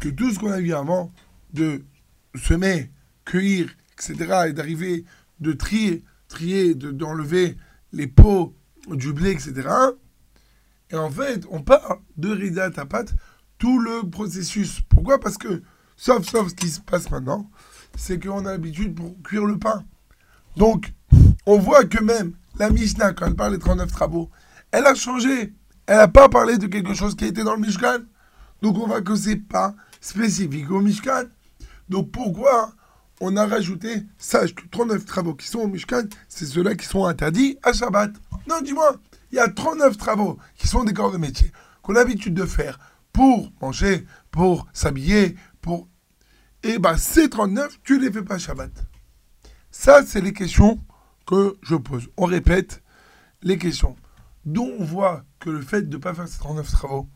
Que 0.00 0.08
tout 0.08 0.30
ce 0.30 0.38
qu'on 0.38 0.50
a 0.50 0.60
vu 0.60 0.72
avant, 0.74 1.12
de 1.52 1.84
semer, 2.34 2.90
cueillir, 3.24 3.70
etc., 3.94 4.48
et 4.48 4.52
d'arriver 4.52 5.04
de 5.40 5.52
trier, 5.52 6.04
trier, 6.28 6.74
d'enlever 6.74 7.56
les 7.92 8.06
peaux 8.06 8.54
du 8.88 9.12
blé, 9.12 9.30
etc. 9.30 9.68
Et 10.90 10.96
en 10.96 11.10
fait, 11.10 11.44
on 11.50 11.62
parle 11.62 11.98
de 12.16 12.30
Rida 12.30 12.70
Tapat, 12.70 13.06
tout 13.58 13.78
le 13.78 14.08
processus. 14.08 14.80
Pourquoi? 14.88 15.18
Parce 15.20 15.36
que, 15.36 15.62
sauf, 15.96 16.26
sauf 16.28 16.48
ce 16.48 16.54
qui 16.54 16.68
se 16.68 16.80
passe 16.80 17.10
maintenant, 17.10 17.50
c'est 17.96 18.22
qu'on 18.22 18.46
a 18.46 18.52
l'habitude 18.52 18.94
pour 18.94 19.20
cuire 19.22 19.44
le 19.44 19.58
pain. 19.58 19.84
Donc, 20.56 20.92
on 21.48 21.58
voit 21.58 21.86
que 21.86 22.02
même 22.02 22.34
la 22.58 22.68
Mishnah, 22.68 23.14
quand 23.14 23.26
elle 23.26 23.34
parle 23.34 23.52
des 23.52 23.58
39 23.58 23.90
travaux, 23.90 24.28
elle 24.70 24.84
a 24.84 24.94
changé. 24.94 25.54
Elle 25.86 25.96
n'a 25.96 26.06
pas 26.06 26.28
parlé 26.28 26.58
de 26.58 26.66
quelque 26.66 26.92
chose 26.92 27.16
qui 27.16 27.24
était 27.24 27.42
dans 27.42 27.54
le 27.54 27.60
Mishkan. 27.60 28.00
Donc, 28.60 28.76
on 28.76 28.86
voit 28.86 29.00
que 29.00 29.16
c'est 29.16 29.36
pas 29.36 29.74
spécifique 29.98 30.70
au 30.70 30.82
Mishkan. 30.82 31.24
Donc, 31.88 32.10
pourquoi 32.10 32.72
on 33.22 33.34
a 33.38 33.46
rajouté, 33.46 34.02
sache 34.18 34.54
que 34.54 34.60
39 34.70 35.06
travaux 35.06 35.34
qui 35.34 35.46
sont 35.46 35.60
au 35.60 35.68
Mishkan, 35.68 36.02
c'est 36.28 36.44
ceux-là 36.44 36.74
qui 36.74 36.84
sont 36.84 37.06
interdits 37.06 37.56
à 37.62 37.72
Shabbat. 37.72 38.12
Non, 38.46 38.60
dis-moi, 38.62 38.96
il 39.32 39.36
y 39.36 39.40
a 39.40 39.48
39 39.48 39.96
travaux 39.96 40.38
qui 40.58 40.68
sont 40.68 40.84
des 40.84 40.92
corps 40.92 41.12
de 41.12 41.16
métier 41.16 41.50
qu'on 41.80 41.94
a 41.94 42.00
l'habitude 42.00 42.34
de 42.34 42.44
faire 42.44 42.78
pour 43.10 43.50
manger, 43.62 44.06
pour 44.30 44.66
s'habiller, 44.74 45.34
pour... 45.62 45.88
Et 46.62 46.78
ben, 46.78 46.98
ces 46.98 47.30
39, 47.30 47.80
tu 47.84 47.98
les 47.98 48.12
fais 48.12 48.22
pas 48.22 48.36
Shabbat. 48.36 48.70
Ça, 49.70 50.02
c'est 50.04 50.20
les 50.20 50.34
questions 50.34 50.78
que 51.28 51.58
je 51.62 51.76
pose. 51.76 52.08
On 52.16 52.24
répète 52.24 52.82
les 53.42 53.58
questions. 53.58 53.94
D'où 54.46 54.62
on 54.78 54.82
voit 54.84 55.24
que 55.38 55.50
le 55.50 55.60
fait 55.60 55.82
de 55.82 55.96
ne 55.96 56.02
pas 56.02 56.14
faire 56.14 56.26
ces 56.26 56.38
39 56.38 56.70
travaux, 56.70 57.06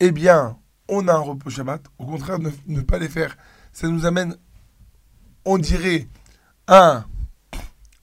eh 0.00 0.10
bien, 0.10 0.58
on 0.88 1.06
a 1.06 1.14
un 1.14 1.18
repos 1.18 1.50
Shabbat. 1.50 1.86
Au 1.98 2.04
contraire, 2.04 2.38
ne, 2.66 2.80
pas 2.80 2.98
les 2.98 3.08
faire, 3.08 3.36
ça 3.72 3.88
nous 3.88 4.04
amène, 4.06 4.36
on 5.44 5.56
dirait, 5.56 6.08
à- 6.66 7.06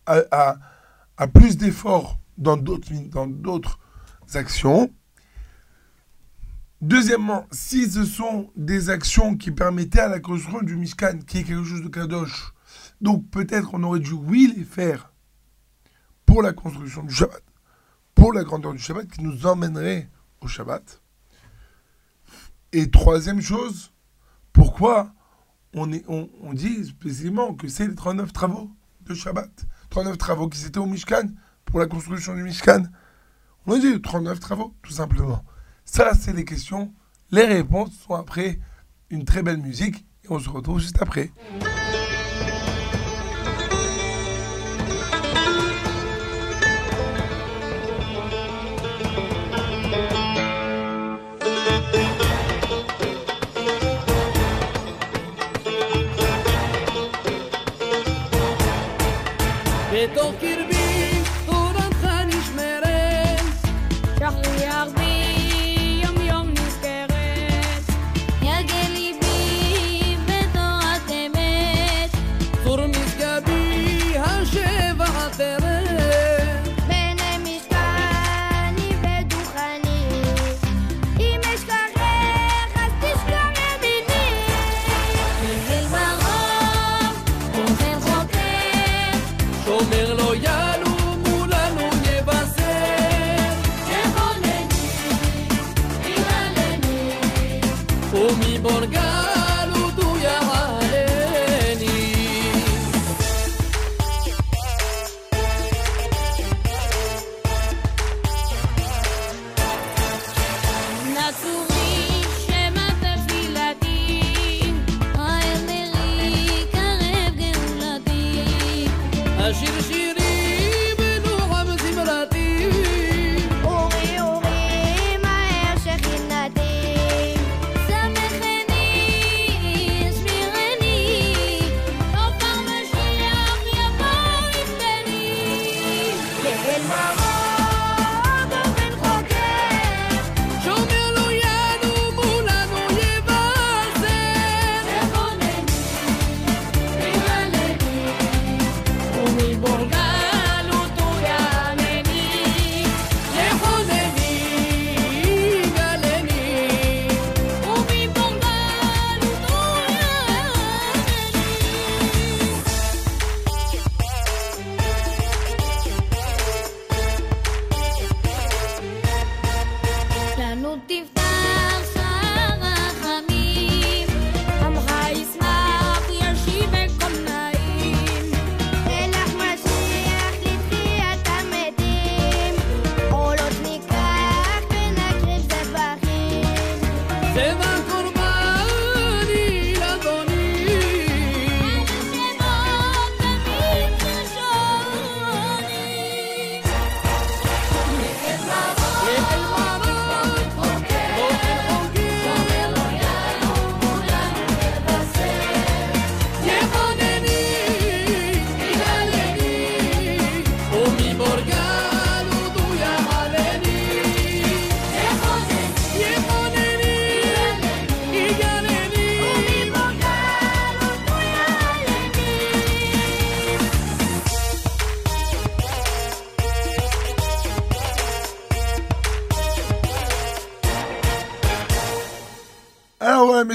à 0.06 1.28
plus 1.28 1.58
d'efforts 1.58 2.18
dans 2.38 2.58
d'autres 2.58 2.92
dans 3.10 3.28
d'autres 3.28 3.78
actions. 4.34 4.90
Deuxièmement, 6.82 7.46
si 7.51 7.90
ce 7.92 8.06
sont 8.06 8.50
des 8.56 8.90
actions 8.90 9.36
qui 9.38 9.51
permettaient 9.51 10.00
à 10.00 10.08
la 10.08 10.20
construction 10.20 10.62
du 10.63 10.75
Mishkan, 10.78 11.20
qui 11.28 11.40
est 11.40 11.44
quelque 11.44 11.63
chose 11.63 11.84
de 11.84 11.90
kadosh, 11.90 12.54
donc 13.01 13.29
peut-être 13.29 13.72
qu'on 13.72 13.84
aurait 13.84 14.00
dû, 14.00 14.13
oui, 14.13 14.53
les 14.55 14.63
faire 14.63 15.12
pour 16.25 16.41
la 16.41 16.53
construction 16.53 17.03
du 17.03 17.13
Shabbat, 17.13 17.43
pour 18.15 18.31
la 18.31 18.43
grandeur 18.43 18.74
du 18.74 18.79
Shabbat 18.79 19.08
qui 19.08 19.22
nous 19.24 19.46
emmènerait 19.46 20.10
au 20.39 20.48
Shabbat. 20.48 21.01
Et 22.72 22.89
troisième 22.89 23.41
chose, 23.41 23.91
pourquoi 24.53 25.13
on, 25.74 25.88
dit 26.53 26.86
spécifiquement 26.86 27.53
que 27.53 27.67
c'est 27.67 27.88
les 27.88 27.96
39 27.96 28.31
travaux 28.31 28.72
de 29.01 29.13
Shabbat 29.13 29.65
39 29.89 30.17
travaux 30.17 30.48
qui 30.48 30.60
s'étaient 30.60 30.77
au 30.77 30.86
Mishkan 30.86 31.29
pour 31.65 31.79
la 31.79 31.88
construction 31.88 32.36
du 32.36 32.43
Mishkan? 32.43 32.84
On 33.65 33.74
a 33.74 33.79
dit 33.79 34.01
39 34.01 34.39
travaux, 34.39 34.74
tout 34.81 34.93
simplement. 34.93 35.43
Ça, 35.86 36.13
c'est 36.13 36.34
les 36.34 36.46
questions. 36.46 36.93
Les 37.31 37.46
réponses 37.46 37.93
sont 37.93 38.13
après 38.13 38.60
une 39.10 39.25
très 39.25 39.43
belle 39.43 39.62
musique 39.62 40.05
et 40.24 40.27
on 40.29 40.39
se 40.39 40.50
retrouve 40.50 40.79
juste 40.79 41.01
après. 41.01 41.31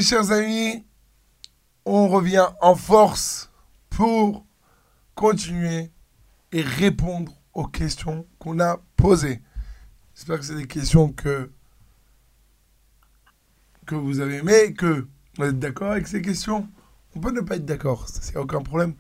Chers 0.07 0.31
amis, 0.31 0.87
on 1.85 2.07
revient 2.07 2.47
en 2.61 2.77
force 2.77 3.51
pour 3.91 4.47
continuer 5.17 5.91
et 6.53 6.63
répondre 6.63 7.33
aux 7.55 7.67
questions 7.67 8.25
qu'on 8.39 8.61
a 8.61 8.81
posées. 8.97 9.43
J'espère 10.15 10.39
que 10.39 10.45
c'est 10.45 10.55
des 10.55 10.69
questions 10.69 11.13
que, 11.13 11.51
que 13.85 13.97
vous 13.97 14.21
avez 14.21 14.37
aimées, 14.37 14.75
que 14.75 15.09
vous 15.39 15.45
êtes 15.45 15.59
d'accord 15.59 15.91
avec 15.91 16.07
ces 16.07 16.23
questions. 16.23 16.69
On 17.17 17.21
peut 17.21 17.33
ne 17.33 17.41
pas 17.41 17.57
être 17.57 17.67
d'accord, 17.67 18.09
c'est 18.09 18.37
aucun 18.37 18.63
problème. 18.63 18.95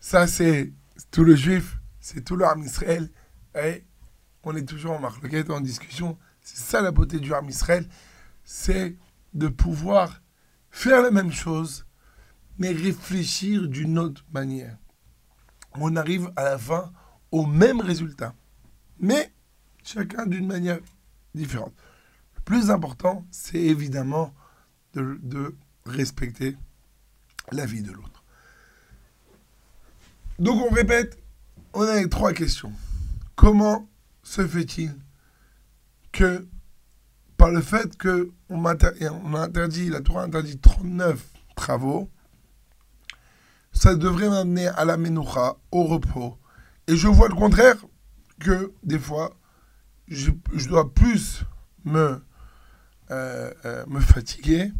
Ça 0.00 0.26
c'est 0.26 0.70
tout 1.10 1.24
le 1.24 1.34
juif, 1.34 1.78
c'est 1.98 2.22
tout 2.22 2.38
Ham 2.44 2.60
Israël. 2.62 3.08
Et 3.54 3.84
on 4.44 4.54
est 4.54 4.68
toujours 4.68 4.92
en 4.92 4.98
marque, 4.98 5.24
en 5.48 5.60
discussion. 5.62 6.18
C'est 6.42 6.58
ça 6.58 6.82
la 6.82 6.90
beauté 6.90 7.20
du 7.20 7.32
Ham 7.32 7.48
Israël, 7.48 7.88
c'est 8.44 8.94
de 9.34 9.48
pouvoir 9.48 10.22
faire 10.70 11.02
la 11.02 11.10
même 11.10 11.32
chose, 11.32 11.86
mais 12.58 12.72
réfléchir 12.72 13.68
d'une 13.68 13.98
autre 13.98 14.24
manière. 14.32 14.76
On 15.74 15.96
arrive 15.96 16.30
à 16.36 16.44
la 16.44 16.58
fin 16.58 16.92
au 17.30 17.46
même 17.46 17.80
résultat, 17.80 18.34
mais 18.98 19.32
chacun 19.84 20.26
d'une 20.26 20.46
manière 20.46 20.80
différente. 21.34 21.74
Le 22.36 22.40
plus 22.42 22.70
important, 22.70 23.26
c'est 23.30 23.60
évidemment 23.60 24.34
de, 24.94 25.54
respecter 25.86 26.56
la 27.52 27.64
vie 27.64 27.82
de 27.82 27.92
l'autre. 27.92 28.24
Donc 30.38 30.60
on 30.60 30.74
répète, 30.74 31.18
on 31.72 31.82
a 31.82 31.96
les 31.96 32.08
trois 32.08 32.32
questions. 32.32 32.72
Comment 33.36 33.88
se 34.22 34.46
fait-il 34.46 34.94
que 36.12 36.46
par 37.38 37.50
le 37.50 37.62
fait 37.62 37.96
que 37.96 38.30
on, 38.50 38.58
m'inter- 38.58 39.08
on 39.24 39.34
a 39.34 39.40
interdit, 39.40 39.88
la 39.88 40.02
Torah 40.02 40.24
interdit 40.24 40.58
39 40.58 41.24
travaux, 41.56 42.10
ça 43.72 43.94
devrait 43.94 44.28
m'amener 44.28 44.66
à 44.66 44.84
la 44.84 44.96
menoucha, 44.98 45.56
au 45.70 45.84
repos. 45.84 46.36
Et 46.88 46.96
je 46.96 47.06
vois 47.06 47.28
le 47.28 47.34
contraire, 47.34 47.76
que 48.40 48.72
des 48.82 48.98
fois, 48.98 49.36
je, 50.08 50.30
dois 50.68 50.92
plus 50.92 51.42
me, 51.84 52.22
euh, 53.10 53.52
euh, 53.64 53.84
me 53.86 54.00
fatiguer, 54.00 54.72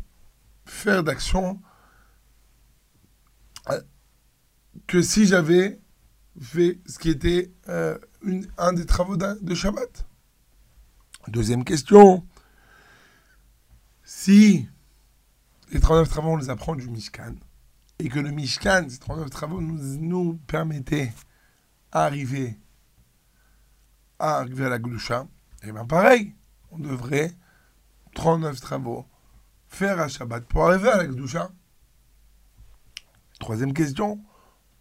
faire 0.64 1.04
d'action, 1.04 1.60
euh, 3.70 3.80
que 4.86 5.00
si 5.00 5.26
j'avais 5.26 5.80
fait 6.40 6.80
ce 6.86 6.98
qui 6.98 7.10
était 7.10 7.52
un 7.66 8.72
des 8.72 8.86
travaux 8.86 9.16
de 9.16 9.54
Shabbat. 9.54 10.06
Deuxième 11.28 11.64
question. 11.64 12.24
Si 14.20 14.68
les 15.70 15.78
39 15.78 16.08
travaux, 16.08 16.30
on 16.30 16.36
les 16.38 16.50
apprend 16.50 16.74
du 16.74 16.88
Mishkan, 16.90 17.36
et 18.00 18.08
que 18.08 18.18
le 18.18 18.32
Mishkan, 18.32 18.88
ces 18.88 18.98
39 18.98 19.30
travaux, 19.30 19.60
nous, 19.60 19.78
nous 19.96 20.34
permettaient 20.48 21.12
d'arriver 21.92 22.58
à 24.18 24.38
arriver 24.38 24.64
à 24.66 24.70
la 24.70 24.80
Glusha, 24.80 25.28
et 25.62 25.70
bien 25.70 25.86
pareil, 25.86 26.34
on 26.72 26.80
devrait 26.80 27.32
39 28.16 28.60
travaux 28.60 29.06
faire 29.68 30.00
à 30.00 30.08
Shabbat 30.08 30.44
pour 30.46 30.66
arriver 30.66 30.88
à 30.88 30.96
la 30.96 31.06
Glusha. 31.06 31.52
Troisième 33.38 33.72
question, 33.72 34.20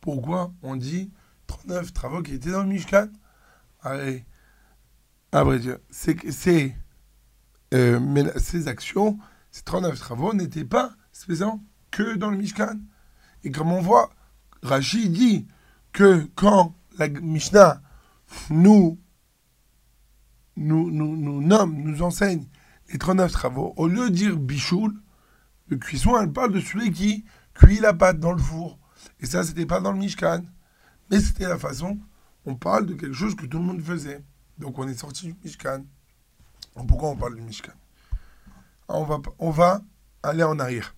pourquoi 0.02 0.52
on 0.64 0.76
dit 0.76 1.14
39 1.46 1.94
travaux 1.94 2.24
qui 2.24 2.34
étaient 2.34 2.50
dans 2.50 2.64
le 2.64 2.70
Mishkan? 2.70 3.10
Allez, 3.82 4.26
à 5.32 5.44
vrai 5.44 5.60
dire, 5.60 5.78
c'est 5.92 6.76
euh, 7.74 8.00
mais 8.00 8.26
ces 8.38 8.68
actions, 8.68 9.18
ces 9.52 9.64
39 9.64 9.98
travaux 10.00 10.34
n'étaient 10.34 10.66
pas 10.66 10.92
spécialement 11.12 11.64
que 11.92 12.16
dans 12.16 12.30
le 12.30 12.38
Mishkan. 12.38 12.80
Et 13.44 13.52
comme 13.52 13.72
on 13.72 13.82
voit, 13.82 14.10
Rachid 14.62 15.12
dit 15.12 15.48
que 15.92 16.28
quand 16.36 16.76
la 16.98 17.08
Mishnah 17.10 17.82
nous, 18.50 19.00
nous, 20.56 20.92
nous, 20.92 21.16
nous 21.16 21.42
nomme, 21.42 21.76
nous 21.82 22.02
enseigne 22.02 22.46
les 22.92 22.98
39 22.98 23.32
travaux, 23.32 23.74
au 23.78 23.88
lieu 23.88 24.10
de 24.10 24.16
dire 24.16 24.38
bichoul, 24.38 24.94
le 25.68 25.78
cuisson, 25.78 26.18
elle 26.20 26.32
parle 26.32 26.54
de 26.54 26.62
celui 26.62 26.92
qui 26.92 27.26
cuit 27.54 27.80
la 27.80 27.94
pâte 27.94 28.20
dans 28.20 28.32
le 28.32 28.42
four. 28.42 28.80
Et 29.20 29.26
ça, 29.26 29.44
c'était 29.44 29.66
pas 29.66 29.82
dans 29.82 29.92
le 29.92 29.98
Mishkan. 29.98 30.44
Mais 31.10 31.20
c'était 31.20 31.48
la 31.48 31.58
façon, 31.58 32.00
on 32.46 32.56
parle 32.56 32.86
de 32.86 32.94
quelque 32.94 33.14
chose 33.14 33.36
que 33.36 33.46
tout 33.46 33.58
le 33.60 33.66
monde 33.66 33.82
faisait. 33.82 34.24
Donc 34.58 34.80
on 34.80 34.88
est 34.88 34.98
sorti 34.98 35.28
du 35.28 35.36
Mishkan. 35.44 35.84
Pourquoi 36.86 37.10
on 37.10 37.16
parle 37.16 37.36
du 37.36 37.42
Mishkan 37.42 37.74
on 38.90 39.52
va, 39.52 39.82
aller 40.24 40.44
en 40.44 40.60
arrière. 40.60 40.96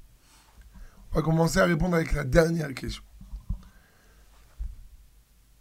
On 1.11 1.15
va 1.15 1.21
commencer 1.21 1.59
à 1.59 1.65
répondre 1.65 1.95
avec 1.95 2.13
la 2.13 2.23
dernière 2.23 2.73
question. 2.73 3.03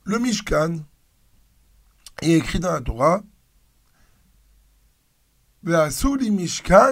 Le 0.04 0.18
Mishkan 0.18 0.78
est 2.22 2.32
écrit 2.32 2.60
dans 2.60 2.72
la 2.72 2.80
Torah 2.80 3.22
Mishkan 5.62 6.90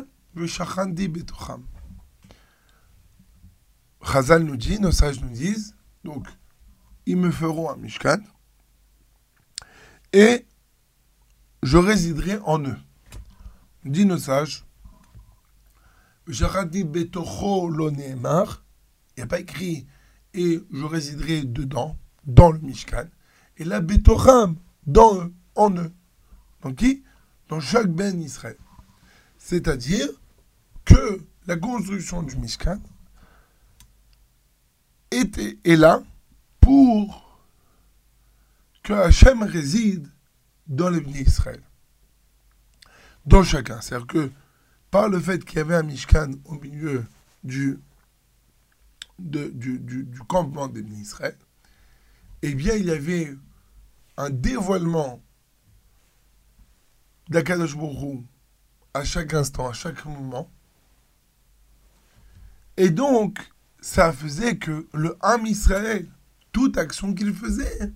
Chazal 4.03 4.43
nous 4.45 4.57
dit, 4.57 4.79
nos 4.79 4.93
sages 4.93 5.21
nous 5.21 5.31
disent, 5.31 5.75
donc, 6.05 6.27
ils 7.07 7.17
me 7.17 7.31
feront 7.31 7.71
un 7.71 7.77
Mishkan 7.77 8.19
et 10.13 10.47
je 11.63 11.77
résiderai 11.77 12.39
en 12.45 12.61
eux. 12.65 12.77
Dit 13.87 14.05
nos 14.05 14.19
sages, 14.19 14.67
betocho 16.27 17.71
il 17.71 17.97
n'y 19.17 19.23
a 19.23 19.27
pas 19.29 19.39
écrit 19.39 19.87
et 20.35 20.61
je 20.73 20.85
résiderai 20.85 21.45
dedans, 21.45 21.97
dans 22.25 22.51
le 22.51 22.59
Mishkan, 22.59 23.07
et 23.57 23.65
là 23.65 23.81
betocham, 23.81 24.57
dans 24.87 25.23
eux, 25.23 25.33
en 25.55 25.71
eux. 25.77 25.93
Dans 26.63 26.75
qui 26.75 27.05
Dans 27.49 27.61
chaque 27.61 27.87
ben 27.87 28.21
Israël. 28.21 28.59
C'est-à-dire 29.39 30.09
que 30.85 31.25
la 31.47 31.57
construction 31.57 32.25
du 32.25 32.37
Mishkan 32.37 32.81
était, 35.13 35.59
est 35.65 35.77
là 35.77 36.03
pour 36.61 37.41
que 38.83 38.93
Hachem 38.93 39.45
réside 39.45 40.09
dans 40.67 40.91
les 40.91 41.01
Israël. 41.21 41.63
Dans 43.27 43.43
chacun. 43.43 43.81
C'est-à-dire 43.81 44.07
que 44.07 44.31
par 44.91 45.09
le 45.09 45.21
fait 45.21 45.45
qu'il 45.45 45.59
y 45.59 45.61
avait 45.61 45.75
un 45.75 45.83
Mishkan 45.83 46.31
au 46.45 46.55
milieu 46.55 47.05
du, 47.43 47.79
campement 50.29 50.69
des 50.69 50.81
Israël, 50.81 51.37
eh 52.43 52.55
bien, 52.55 52.75
il 52.75 52.87
y 52.87 52.91
avait 52.91 53.37
un 54.17 54.31
dévoilement 54.31 55.21
d'Akadosh 57.29 57.77
à 58.95 59.05
chaque 59.05 59.35
instant, 59.35 59.69
à 59.69 59.73
chaque 59.73 60.05
moment. 60.05 60.51
Et 62.77 62.91
donc, 62.91 63.39
ça 63.81 64.13
faisait 64.13 64.57
que 64.59 64.87
le 64.93 65.17
Ham 65.21 65.47
Israël, 65.47 66.09
toute 66.53 66.79
action 66.79 67.15
qu'il 67.15 67.35
faisait, 67.35 67.93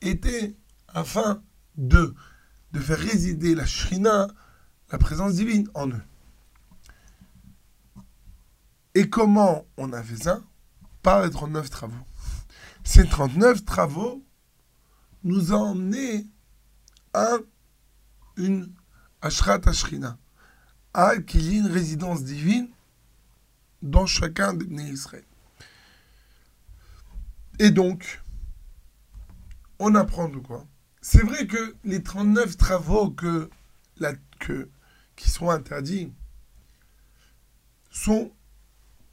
était 0.00 0.54
afin 0.88 1.42
de, 1.76 2.14
de 2.76 2.80
faire 2.82 2.98
résider 2.98 3.54
la 3.54 3.64
Shrina, 3.64 4.28
la 4.92 4.98
présence 4.98 5.32
divine, 5.32 5.66
en 5.72 5.88
eux. 5.88 6.02
Et 8.94 9.08
comment 9.08 9.64
on 9.78 9.94
a 9.94 10.02
fait 10.02 10.22
ça? 10.22 10.42
Par 11.02 11.22
les 11.22 11.30
39 11.30 11.70
travaux. 11.70 12.04
Ces 12.84 13.08
39 13.08 13.64
travaux 13.64 14.22
nous 15.24 15.54
ont 15.54 15.70
emmenés 15.70 16.26
à 17.14 17.38
une 18.36 18.70
Ashrat 19.22 19.60
Ashrina, 19.64 20.18
à 20.92 21.16
qu'il 21.16 21.44
y 21.44 21.56
ait 21.56 21.60
une 21.60 21.72
résidence 21.72 22.24
divine 22.24 22.68
dans 23.80 24.04
chacun 24.04 24.52
des 24.52 24.66
Bnei 24.66 24.90
Israël. 24.90 25.24
Et 27.58 27.70
donc, 27.70 28.22
on 29.78 29.94
apprend 29.94 30.28
de 30.28 30.38
quoi? 30.38 30.66
C'est 31.08 31.22
vrai 31.22 31.46
que 31.46 31.76
les 31.84 32.02
39 32.02 32.56
travaux 32.56 33.12
que, 33.12 33.48
qui 35.14 35.30
sont 35.30 35.50
interdits 35.50 36.12
sont 37.92 38.32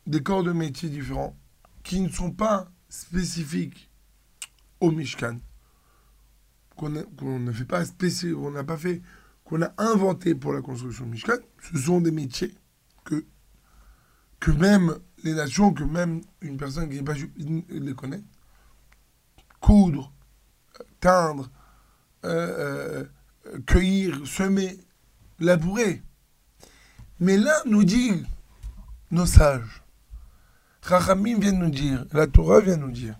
des 0.07 0.23
corps 0.23 0.41
de 0.41 0.53
métiers 0.53 0.89
différents 0.89 1.37
qui 1.83 2.01
ne 2.01 2.09
sont 2.09 2.31
pas 2.31 2.67
spécifiques 2.89 3.91
au 4.79 4.89
Mishkan, 4.89 5.37
qu'on 6.75 6.89
ne 6.89 7.51
fait 7.51 7.63
pas 7.63 7.85
spécial, 7.85 8.33
on 8.37 8.49
n'a 8.49 8.63
pas 8.63 8.77
fait, 8.77 9.03
qu'on 9.43 9.61
a 9.61 9.71
inventé 9.77 10.33
pour 10.33 10.51
la 10.51 10.63
construction 10.63 11.05
du 11.05 11.11
Mishkan. 11.11 11.37
Ce 11.61 11.77
sont 11.77 12.01
des 12.01 12.11
métiers 12.11 12.55
que 13.05 13.23
que 14.39 14.49
même 14.49 14.97
les 15.23 15.35
nations, 15.35 15.71
que 15.71 15.83
même 15.83 16.21
une 16.41 16.57
personne 16.57 16.89
qui 16.89 16.95
n'est 16.95 17.03
pas 17.03 17.13
les 17.69 17.93
connaît. 17.93 18.23
Coudre, 19.59 20.11
teindre, 20.99 21.51
euh, 22.23 23.03
euh, 23.47 23.59
cueillir, 23.65 24.25
semer, 24.25 24.77
labourer. 25.39 26.01
Mais 27.19 27.37
là, 27.37 27.61
nous 27.65 27.83
dit 27.83 28.23
nos 29.11 29.25
sages, 29.25 29.83
Rachamim 30.81 31.39
vient 31.39 31.51
nous 31.51 31.69
dire, 31.69 32.05
la 32.11 32.27
Torah 32.27 32.59
vient 32.59 32.77
nous 32.77 32.91
dire, 32.91 33.15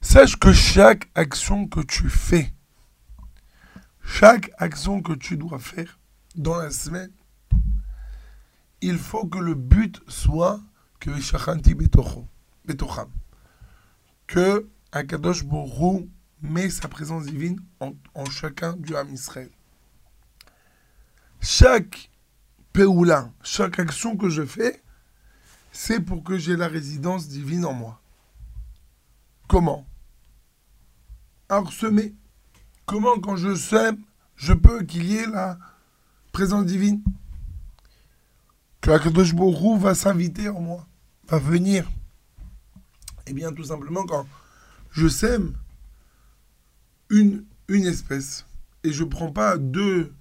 sache 0.00 0.36
que 0.36 0.52
chaque 0.52 1.10
action 1.14 1.66
que 1.66 1.80
tu 1.80 2.08
fais, 2.08 2.52
chaque 4.04 4.50
action 4.58 5.00
que 5.02 5.12
tu 5.12 5.36
dois 5.36 5.58
faire 5.58 5.98
dans 6.34 6.56
la 6.56 6.70
semaine, 6.70 7.10
il 8.80 8.98
faut 8.98 9.26
que 9.26 9.38
le 9.38 9.54
but 9.54 10.00
soit 10.08 10.60
que 11.00 11.18
Shachanti 11.20 11.74
Betocham, 11.74 13.08
que 14.26 14.68
Akadosh 14.92 15.44
Borou 15.44 16.08
met 16.42 16.70
sa 16.70 16.88
présence 16.88 17.26
divine 17.26 17.60
en, 17.80 18.24
chacun 18.26 18.74
du 18.74 18.96
Ham 18.96 19.08
Israël. 19.12 19.50
Chaque 21.40 22.10
Péoula, 22.72 23.30
chaque 23.42 23.78
action 23.78 24.16
que 24.16 24.28
je 24.28 24.44
fais, 24.44 24.82
c'est 25.70 26.00
pour 26.00 26.22
que 26.22 26.36
j'ai 26.36 26.56
la 26.56 26.68
résidence 26.68 27.28
divine 27.28 27.64
en 27.64 27.72
moi. 27.72 28.00
Comment? 29.48 29.86
Alors 31.48 31.72
semer. 31.72 32.14
Comment 32.86 33.18
quand 33.20 33.36
je 33.36 33.54
sème, 33.54 34.02
je 34.36 34.52
peux 34.52 34.82
qu'il 34.82 35.04
y 35.04 35.16
ait 35.16 35.26
la 35.26 35.58
présence 36.32 36.66
divine? 36.66 37.02
Que 38.80 38.90
Akadosh 38.90 39.34
Borou 39.34 39.78
va 39.78 39.94
s'inviter 39.94 40.48
en 40.48 40.60
moi, 40.60 40.86
va 41.28 41.38
venir. 41.38 41.88
Eh 43.26 43.32
bien, 43.32 43.52
tout 43.52 43.64
simplement, 43.64 44.04
quand 44.04 44.26
je 44.90 45.06
sème 45.06 45.54
une, 47.12 47.44
espèce 47.68 48.46
et 48.84 48.92
je 48.92 49.04
prends 49.04 49.30
pas 49.32 49.56
deux, 49.58 50.12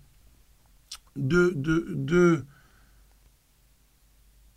deux, 1.15 1.53
deux, 1.55 2.45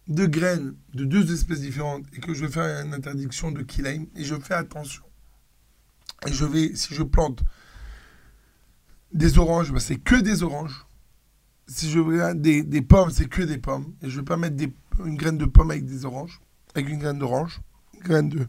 deux, 0.08 0.26
graines 0.26 0.74
de 0.94 1.04
deux 1.04 1.32
espèces 1.32 1.60
différentes 1.60 2.04
et 2.12 2.20
que 2.20 2.34
je 2.34 2.44
vais 2.44 2.52
faire 2.52 2.84
une 2.84 2.92
interdiction 2.92 3.50
de 3.50 3.62
kilaim 3.62 4.04
et 4.14 4.24
je 4.24 4.34
fais 4.34 4.54
attention. 4.54 5.02
Et 6.26 6.32
je 6.32 6.44
vais, 6.44 6.74
si 6.74 6.94
je 6.94 7.02
plante 7.02 7.42
des 9.12 9.38
oranges, 9.38 9.72
ben, 9.72 9.78
c'est 9.78 9.96
que 9.98 10.16
des 10.16 10.42
oranges. 10.42 10.86
Si 11.66 11.90
je 11.90 11.98
regarde 11.98 12.40
des, 12.40 12.82
pommes, 12.82 13.10
c'est 13.10 13.28
que 13.28 13.42
des 13.42 13.58
pommes. 13.58 13.94
Et 14.02 14.10
je 14.10 14.18
vais 14.20 14.24
pas 14.24 14.36
mettre 14.36 14.62
une 15.04 15.16
graine 15.16 15.38
de 15.38 15.46
pomme 15.46 15.70
avec 15.70 15.86
des 15.86 16.04
oranges, 16.04 16.40
avec 16.74 16.88
une 16.88 16.98
graine 16.98 17.18
d'orange, 17.18 17.60
une 17.94 18.00
graine 18.00 18.28
de, 18.28 18.46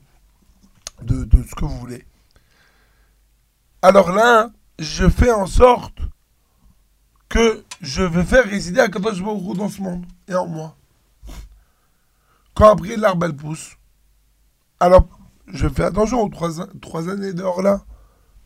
de 1.23 1.43
ce 1.43 1.55
que 1.55 1.65
vous 1.65 1.79
voulez. 1.79 2.05
Alors 3.87 4.11
là, 4.11 4.49
je 4.79 5.07
fais 5.07 5.29
en 5.29 5.45
sorte 5.45 5.99
que 7.29 7.63
je 7.81 8.01
vais 8.01 8.23
faire 8.23 8.43
résider 8.43 8.79
à 8.79 8.87
Kadosh 8.87 9.21
Baruch 9.21 9.55
dans 9.55 9.69
ce 9.69 9.79
monde 9.79 10.07
et 10.27 10.33
en 10.33 10.47
moi. 10.47 10.75
Quand 12.55 12.71
après 12.71 12.95
l'arbre 12.95 13.27
elle 13.27 13.35
pousse, 13.35 13.77
alors 14.79 15.07
je 15.45 15.67
fais 15.67 15.83
attention 15.83 16.19
aux 16.23 16.29
trois, 16.29 16.49
trois 16.81 17.09
années 17.09 17.31
dehors 17.31 17.61
là. 17.61 17.85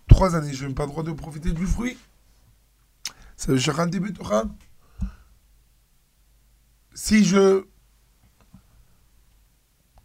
Trois 0.10 0.36
années, 0.36 0.52
je 0.52 0.66
n'ai 0.66 0.74
pas 0.74 0.84
le 0.84 0.90
droit 0.90 1.04
de 1.04 1.14
profiter 1.14 1.54
du 1.54 1.66
fruit. 1.66 1.98
Ça 3.38 3.54
veut 3.54 3.60
chacun 3.60 3.88
début. 3.88 4.14
Si 6.94 7.24
je. 7.24 7.64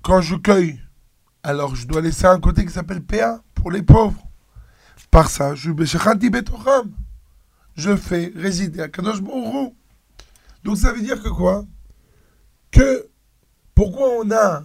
Quand 0.01 0.21
je 0.21 0.37
cueille, 0.37 0.81
alors 1.43 1.75
je 1.75 1.89
dois 1.89 2.03
laisser 2.03 2.27
un 2.27 2.39
côté 2.39 2.65
qui 2.65 2.73
s'appelle 2.73 3.03
PA 3.03 3.43
pour 3.57 3.73
les 3.73 3.83
pauvres. 3.83 4.24
Par 5.15 5.31
ça, 5.31 5.55
je. 5.55 5.71
Je 7.77 7.97
fais 7.97 8.33
résider 8.35 8.81
à 8.81 8.89
Kadosh 8.89 9.19
Hu. 9.19 9.71
Donc 10.65 10.77
ça 10.77 10.93
veut 10.93 11.03
dire 11.03 11.23
que 11.23 11.29
quoi? 11.29 11.65
Que 12.73 13.09
pourquoi 13.77 14.09
on 14.21 14.33
a 14.33 14.65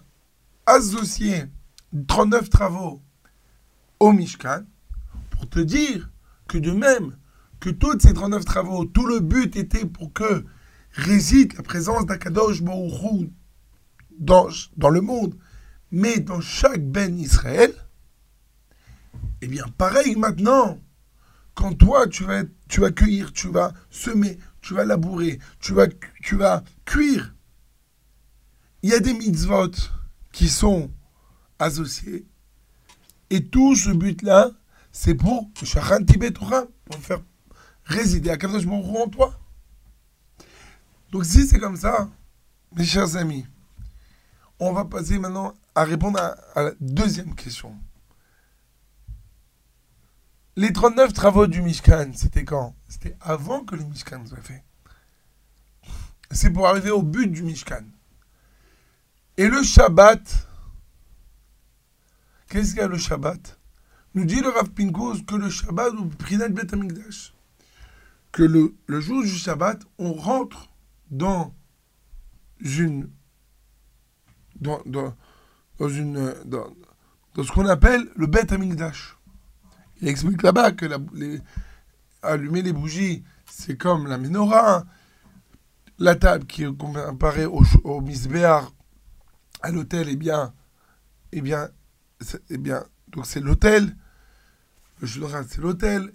associé 0.66 1.44
39 2.08 2.50
travaux 2.50 3.00
au 4.00 4.12
Mishkan 4.12 4.64
Pour 5.30 5.48
te 5.48 5.60
dire 5.60 6.10
que 6.48 6.58
de 6.58 6.72
même 6.72 7.16
que 7.60 7.70
tous 7.70 8.00
ces 8.00 8.16
39 8.16 8.44
travaux, 8.44 8.86
tout 8.86 9.06
le 9.06 9.20
but 9.20 9.56
était 9.56 9.86
pour 9.86 10.12
que 10.14 10.46
réside 10.94 11.54
la 11.58 11.62
présence 11.62 12.08
d'Akadosh 12.08 12.62
Hu 12.62 13.30
dans, 14.18 14.48
dans 14.78 14.90
le 14.90 15.02
monde, 15.02 15.36
mais 15.92 16.20
dans 16.20 16.42
chaque 16.42 16.84
Ben 16.84 17.20
Israël, 17.20 17.72
eh 19.41 19.47
bien, 19.47 19.65
pareil 19.78 20.15
maintenant, 20.15 20.80
quand 21.56 21.73
toi, 21.73 22.08
tu 22.08 22.23
vas, 22.23 22.43
tu 22.67 22.82
vas 22.82 22.91
cueillir, 22.91 23.34
tu 23.34 23.49
vas 23.49 23.73
semer, 23.89 24.38
tu 24.62 24.73
vas 24.73 24.86
labourer, 24.86 25.39
tu 25.60 25.73
vas, 25.73 26.63
cuire, 26.86 27.36
il 28.82 28.89
y 28.89 28.93
a 28.93 28.99
des 28.99 29.13
mitzvot 29.13 29.71
qui 30.32 30.47
sont 30.47 30.89
associés. 31.58 32.25
Et 33.30 33.45
tout 33.45 33.75
ce 33.75 33.89
but-là, 33.89 34.52
c'est 34.91 35.15
pour 35.15 35.49
Shachan 35.62 36.04
Tibet 36.06 36.32
Torah, 36.32 36.63
pour 36.86 36.97
faire 36.97 37.21
résider 37.84 38.30
à 38.30 38.38
Kadosh 38.38 38.65
Baruch 38.65 38.95
en 38.95 39.08
toi. 39.10 39.39
Donc 41.12 41.25
si 41.25 41.45
c'est 41.45 41.60
comme 41.60 41.75
ça, 41.75 42.10
mes 42.75 42.86
chers 42.86 43.15
amis, 43.15 43.45
on 44.60 44.73
va 44.73 44.86
passer 44.86 45.19
maintenant 45.19 45.54
à 45.75 45.84
répondre 45.84 46.19
à 46.19 46.63
la 46.63 46.71
deuxième 46.80 47.36
question. 47.36 47.75
Les 50.60 50.74
39 50.74 51.13
travaux 51.13 51.48
du 51.48 51.62
Mishkan, 51.62 52.12
c'était 52.13 52.43
quand? 52.43 52.76
C'était 52.89 53.15
avant 53.22 53.63
que 53.63 53.78
le 53.78 53.84
Mishkan 53.86 54.26
soit 54.26 54.41
fait. 54.41 54.62
C'est 56.32 56.50
pour 56.50 56.67
arriver 56.67 56.91
au 56.91 57.02
but 57.02 57.28
du 57.28 57.43
Mishkan. 57.43 57.86
Et 59.38 59.48
le 59.48 59.63
Shabbat, 59.63 60.50
qu'est-ce 62.50 62.72
qu'il 62.72 62.80
y 62.80 62.84
a 62.84 62.89
le 62.89 62.98
Shabbat? 62.98 63.58
Nous 64.15 64.26
dit 64.26 64.41
le 64.41 64.50
Rav 64.50 64.69
Pinkus 64.72 65.24
que 65.26 65.36
le 65.36 65.50
Shabbat, 65.50 65.93
ou 65.93 66.08
Prinat 66.08 66.50
Bet 66.50 66.67
que 68.34 68.43
le, 68.43 69.00
jour 69.00 69.24
du 69.24 69.30
Shabbat, 69.30 69.82
on 69.98 70.12
rentre 70.12 70.69
dans 71.10 71.56
une 72.60 73.10
dans, 74.60 74.84
une 75.88 76.17
euh, 76.17 76.43
dans, 76.43 76.67
dans 77.34 77.43
ce 77.43 77.52
qu'on 77.54 77.65
appelle 77.65 78.12
le 78.17 78.28
Bet 78.28 78.52
Amikdash. 78.52 79.15
Il 80.02 80.08
explique 80.08 80.42
là-bas 80.42 80.72
que 80.72 80.86
allumer 82.22 82.62
les 82.62 82.74
bougies, 82.74 83.24
c'est 83.46 83.78
comme 83.78 84.08
la 84.08 84.18
menorah, 84.18 84.86
la 85.98 86.16
table 86.16 86.46
qui 86.46 86.64
est 86.64 86.78
comparée 86.78 87.46
au, 87.46 87.64
au 87.84 88.02
misbéar, 88.02 88.72
à 89.62 89.72
l'hôtel, 89.72 90.08
eh 90.10 90.16
bien, 90.16 90.54
eh 91.32 91.42
bien, 91.42 91.70
eh 92.50 92.58
bien, 92.58 92.84
donc 93.10 93.26
c'est 93.26 93.42
l'hôtel, 93.42 93.96
le 95.02 95.08
shulchan, 95.08 95.44
c'est 95.48 95.62
l'hôtel, 95.62 96.14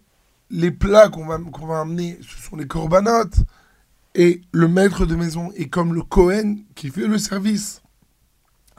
les 0.50 0.70
plats 0.70 1.08
qu'on 1.08 1.26
va, 1.26 1.38
qu'on 1.38 1.66
va 1.66 1.80
amener, 1.80 2.18
ce 2.22 2.42
sont 2.42 2.56
les 2.56 2.66
corbanotes, 2.66 3.38
et 4.14 4.42
le 4.52 4.68
maître 4.68 5.06
de 5.06 5.16
maison 5.16 5.52
est 5.52 5.68
comme 5.68 5.94
le 5.94 6.02
Cohen 6.02 6.58
qui 6.74 6.90
fait 6.90 7.06
le 7.06 7.18
service. 7.18 7.82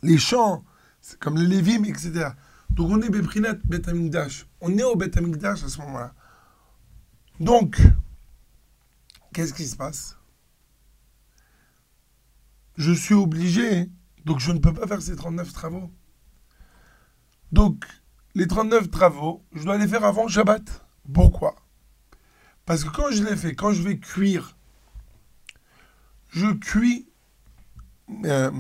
Les 0.01 0.17
chants, 0.17 0.63
c'est 1.01 1.19
comme 1.19 1.37
les 1.37 1.45
Lévim, 1.45 1.83
etc. 1.83 2.29
Donc 2.71 2.89
on 2.89 3.01
est 3.01 3.09
Beprinat 3.09 3.55
Bet 3.63 3.87
Amikdash. 3.89 4.47
On 4.61 4.77
est 4.77 4.83
au 4.83 4.95
Bet 4.95 5.17
Amikdash 5.17 5.63
à 5.63 5.69
ce 5.69 5.79
moment-là. 5.79 6.13
Donc, 7.39 7.81
qu'est-ce 9.33 9.53
qui 9.53 9.65
se 9.65 9.75
passe? 9.75 10.17
Je 12.77 12.91
suis 12.91 13.13
obligé, 13.13 13.89
donc 14.25 14.39
je 14.39 14.51
ne 14.51 14.59
peux 14.59 14.73
pas 14.73 14.87
faire 14.87 15.01
ces 15.01 15.15
39 15.15 15.51
travaux. 15.51 15.91
Donc, 17.51 17.85
les 18.35 18.47
39 18.47 18.89
travaux, 18.89 19.45
je 19.53 19.63
dois 19.63 19.77
les 19.77 19.87
faire 19.87 20.03
avant 20.03 20.27
Shabbat. 20.27 20.85
Pourquoi? 21.13 21.55
Parce 22.65 22.83
que 22.83 22.89
quand 22.89 23.11
je 23.11 23.23
les 23.23 23.35
fais, 23.35 23.53
quand 23.53 23.71
je 23.71 23.83
vais 23.83 23.99
cuire, 23.99 24.57
je 26.29 26.47
cuis 26.47 27.07
euh, 28.25 28.51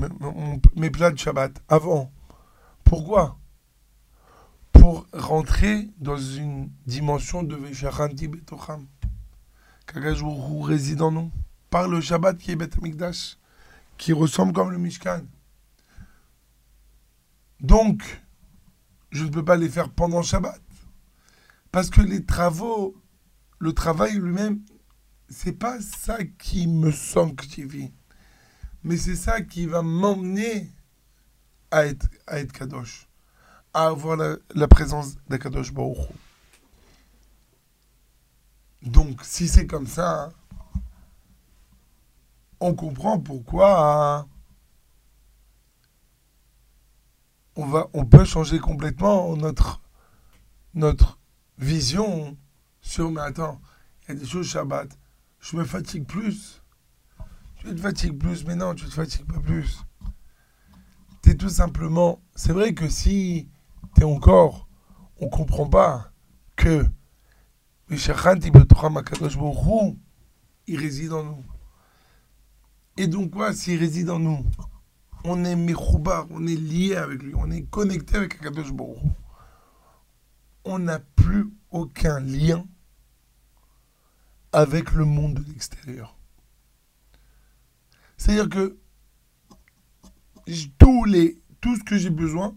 mes 0.75 0.89
plats 0.89 1.11
de 1.11 1.17
Shabbat 1.17 1.61
avant. 1.67 2.11
Pourquoi? 2.83 3.39
Pour 4.85 5.07
rentrer 5.13 5.89
dans 5.97 6.19
une 6.19 6.69
dimension 6.85 7.41
de 7.41 7.55
Vesharanti 7.55 8.27
Betocham. 8.27 8.85
Kagajuru 9.87 10.61
réside 10.61 11.01
en 11.01 11.11
nous. 11.11 11.31
Par 11.71 11.87
le 11.87 12.01
Shabbat 12.01 12.37
qui 12.37 12.51
est 12.51 12.55
Bet 12.55 12.69
qui 13.97 14.13
ressemble 14.13 14.53
comme 14.53 14.69
le 14.69 14.77
Mishkan. 14.77 15.23
Donc, 17.61 18.03
je 19.09 19.23
ne 19.23 19.29
peux 19.29 19.43
pas 19.43 19.55
les 19.55 19.69
faire 19.69 19.89
pendant 19.89 20.21
Shabbat. 20.21 20.61
Parce 21.71 21.89
que 21.89 22.01
les 22.01 22.23
travaux, 22.23 22.95
le 23.57 23.73
travail 23.73 24.13
lui-même, 24.19 24.61
c'est 25.29 25.57
pas 25.57 25.81
ça 25.81 26.23
qui 26.37 26.67
me 26.67 26.91
sanctifie. 26.91 27.91
Mais 28.83 28.97
c'est 28.97 29.15
ça 29.15 29.41
qui 29.41 29.65
va 29.65 29.81
m'emmener 29.81 30.69
à 31.71 31.85
à 32.27 32.39
être 32.39 32.51
Kadosh 32.53 33.07
avoir 33.83 34.17
la, 34.17 34.67
présence 34.67 35.15
d'Akadosh 35.27 35.73
Baruch 35.73 35.97
Donc, 38.81 39.21
si 39.23 39.47
c'est 39.47 39.67
comme 39.67 39.87
ça, 39.87 40.31
on 42.59 42.73
comprend 42.73 43.19
pourquoi 43.19 44.27
on, 47.55 47.65
va, 47.65 47.89
on 47.93 48.05
peut 48.05 48.25
changer 48.25 48.59
complètement 48.59 49.35
notre, 49.35 49.81
notre 50.73 51.19
vision 51.57 52.37
sur, 52.81 53.11
mais 53.11 53.21
attends, 53.21 53.61
il 54.03 54.15
y 54.15 54.17
a 54.17 54.19
des 54.19 54.25
choses 54.25 54.47
Shabbat, 54.47 54.89
je 55.39 55.57
me 55.57 55.65
fatigue 55.65 56.05
plus. 56.05 56.61
Tu 57.57 57.73
te 57.75 57.81
fatigues 57.81 58.17
plus, 58.17 58.45
mais 58.45 58.55
non, 58.55 58.75
tu 58.75 58.85
te 58.85 58.93
fatigues 58.93 59.25
pas 59.25 59.39
plus. 59.39 59.79
Tu 61.23 61.35
tout 61.35 61.49
simplement, 61.49 62.21
c'est 62.35 62.53
vrai 62.53 62.73
que 62.73 62.87
si 62.87 63.49
t'es 63.95 64.03
encore, 64.03 64.67
on 65.19 65.29
comprend 65.29 65.67
pas 65.67 66.11
que 66.55 66.85
il 67.89 67.97
réside 70.79 71.13
en 71.13 71.23
nous. 71.23 71.43
Et 72.97 73.07
donc 73.07 73.31
quoi, 73.31 73.53
s'il 73.53 73.79
réside 73.79 74.09
en 74.09 74.19
nous, 74.19 74.45
on 75.23 75.43
est 75.43 75.55
Mechoubar, 75.55 76.27
on 76.29 76.45
est 76.45 76.55
lié 76.55 76.95
avec 76.95 77.23
lui, 77.23 77.33
on 77.35 77.49
est 77.51 77.63
connecté 77.63 78.17
avec 78.17 78.35
Akadosh 78.35 78.71
Baruch. 78.71 78.99
On 80.63 80.79
n'a 80.79 80.99
plus 80.99 81.49
aucun 81.71 82.19
lien 82.19 82.65
avec 84.51 84.91
le 84.91 85.05
monde 85.05 85.35
de 85.35 85.43
l'extérieur. 85.51 86.17
C'est-à-dire 88.17 88.49
que 88.49 88.79
tous 90.79 91.05
les, 91.05 91.41
tout 91.61 91.75
ce 91.75 91.83
que 91.83 91.97
j'ai 91.97 92.09
besoin, 92.09 92.55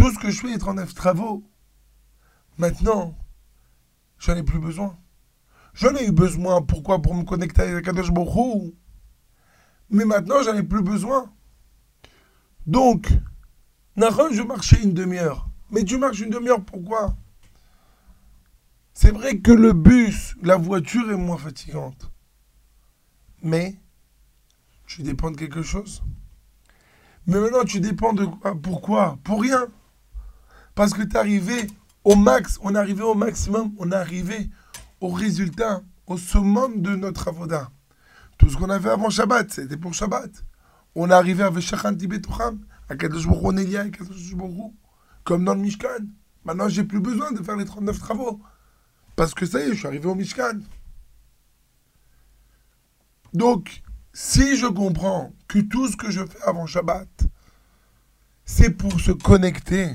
tout 0.00 0.10
ce 0.10 0.18
que 0.18 0.30
je 0.30 0.40
fais, 0.40 0.48
les 0.48 0.58
39 0.58 0.94
travaux, 0.94 1.44
maintenant, 2.56 3.18
j'en 4.18 4.34
ai 4.34 4.42
plus 4.42 4.58
besoin. 4.58 4.96
J'en 5.74 5.94
ai 5.94 6.06
eu 6.06 6.12
besoin, 6.12 6.62
pourquoi? 6.62 7.02
Pour 7.02 7.14
me 7.14 7.22
connecter 7.22 7.62
avec 7.62 7.84
Kadosh 7.84 8.10
Baruch 8.10 8.34
Hu. 8.34 8.74
Mais 9.90 10.04
maintenant, 10.06 10.42
j'en 10.42 10.54
ai 10.54 10.62
plus 10.62 10.82
besoin. 10.82 11.30
Donc, 12.66 13.08
Nahon, 13.96 14.32
je 14.32 14.42
marchais 14.42 14.82
une 14.82 14.94
demi-heure. 14.94 15.48
Mais 15.70 15.84
tu 15.84 15.98
marches 15.98 16.20
une 16.20 16.30
demi-heure, 16.30 16.64
pourquoi? 16.64 17.14
C'est 18.94 19.12
vrai 19.12 19.38
que 19.38 19.52
le 19.52 19.72
bus, 19.72 20.34
la 20.42 20.56
voiture 20.56 21.10
est 21.10 21.16
moins 21.16 21.38
fatigante. 21.38 22.10
Mais, 23.42 23.76
tu 24.86 25.02
dépends 25.02 25.30
de 25.30 25.36
quelque 25.36 25.62
chose. 25.62 26.02
Mais 27.26 27.38
maintenant, 27.38 27.64
tu 27.64 27.80
dépends 27.80 28.14
de 28.14 28.24
quoi? 28.24 28.54
Pourquoi? 28.60 29.18
Pour 29.22 29.42
rien. 29.42 29.68
Parce 30.74 30.92
que 30.94 31.02
tu 31.02 31.14
es 31.14 31.16
arrivé 31.16 31.66
au 32.04 32.16
max, 32.16 32.58
on 32.62 32.74
est 32.74 32.78
arrivé 32.78 33.02
au 33.02 33.14
maximum, 33.14 33.72
on 33.78 33.90
est 33.92 33.96
arrivé 33.96 34.48
au 35.00 35.08
résultat, 35.08 35.82
au 36.06 36.16
summum 36.16 36.80
de 36.80 36.96
notre 36.96 37.28
avoda. 37.28 37.70
Tout 38.38 38.48
ce 38.48 38.56
qu'on 38.56 38.70
a 38.70 38.80
fait 38.80 38.90
avant 38.90 39.10
Shabbat, 39.10 39.50
c'était 39.50 39.76
pour 39.76 39.92
Shabbat. 39.92 40.30
On 40.94 41.10
est 41.10 41.14
arrivé 41.14 41.42
avec 41.42 41.62
Shachan 41.62 41.94
Tibetocham, 41.94 42.60
à 42.88 42.96
Kadosh 42.96 43.26
Baruch 43.26 43.54
lié 43.54 43.76
avec 43.76 43.98
Kadosh 43.98 44.34
Baruch 44.34 44.72
comme 45.24 45.44
dans 45.44 45.54
le 45.54 45.60
Mishkan. 45.60 46.06
Maintenant, 46.44 46.68
j'ai 46.68 46.84
plus 46.84 47.00
besoin 47.00 47.32
de 47.32 47.42
faire 47.42 47.56
les 47.56 47.64
39 47.64 47.98
travaux. 47.98 48.40
Parce 49.14 49.34
que 49.34 49.44
ça 49.44 49.60
y 49.60 49.64
est, 49.64 49.68
je 49.68 49.74
suis 49.74 49.86
arrivé 49.86 50.06
au 50.06 50.14
Mishkan. 50.14 50.60
Donc, 53.32 53.82
si 54.12 54.56
je 54.56 54.66
comprends 54.66 55.32
que 55.46 55.58
tout 55.60 55.86
ce 55.88 55.96
que 55.96 56.10
je 56.10 56.24
fais 56.24 56.42
avant 56.42 56.66
Shabbat, 56.66 57.08
c'est 58.44 58.70
pour 58.70 59.00
se 59.00 59.12
connecter, 59.12 59.94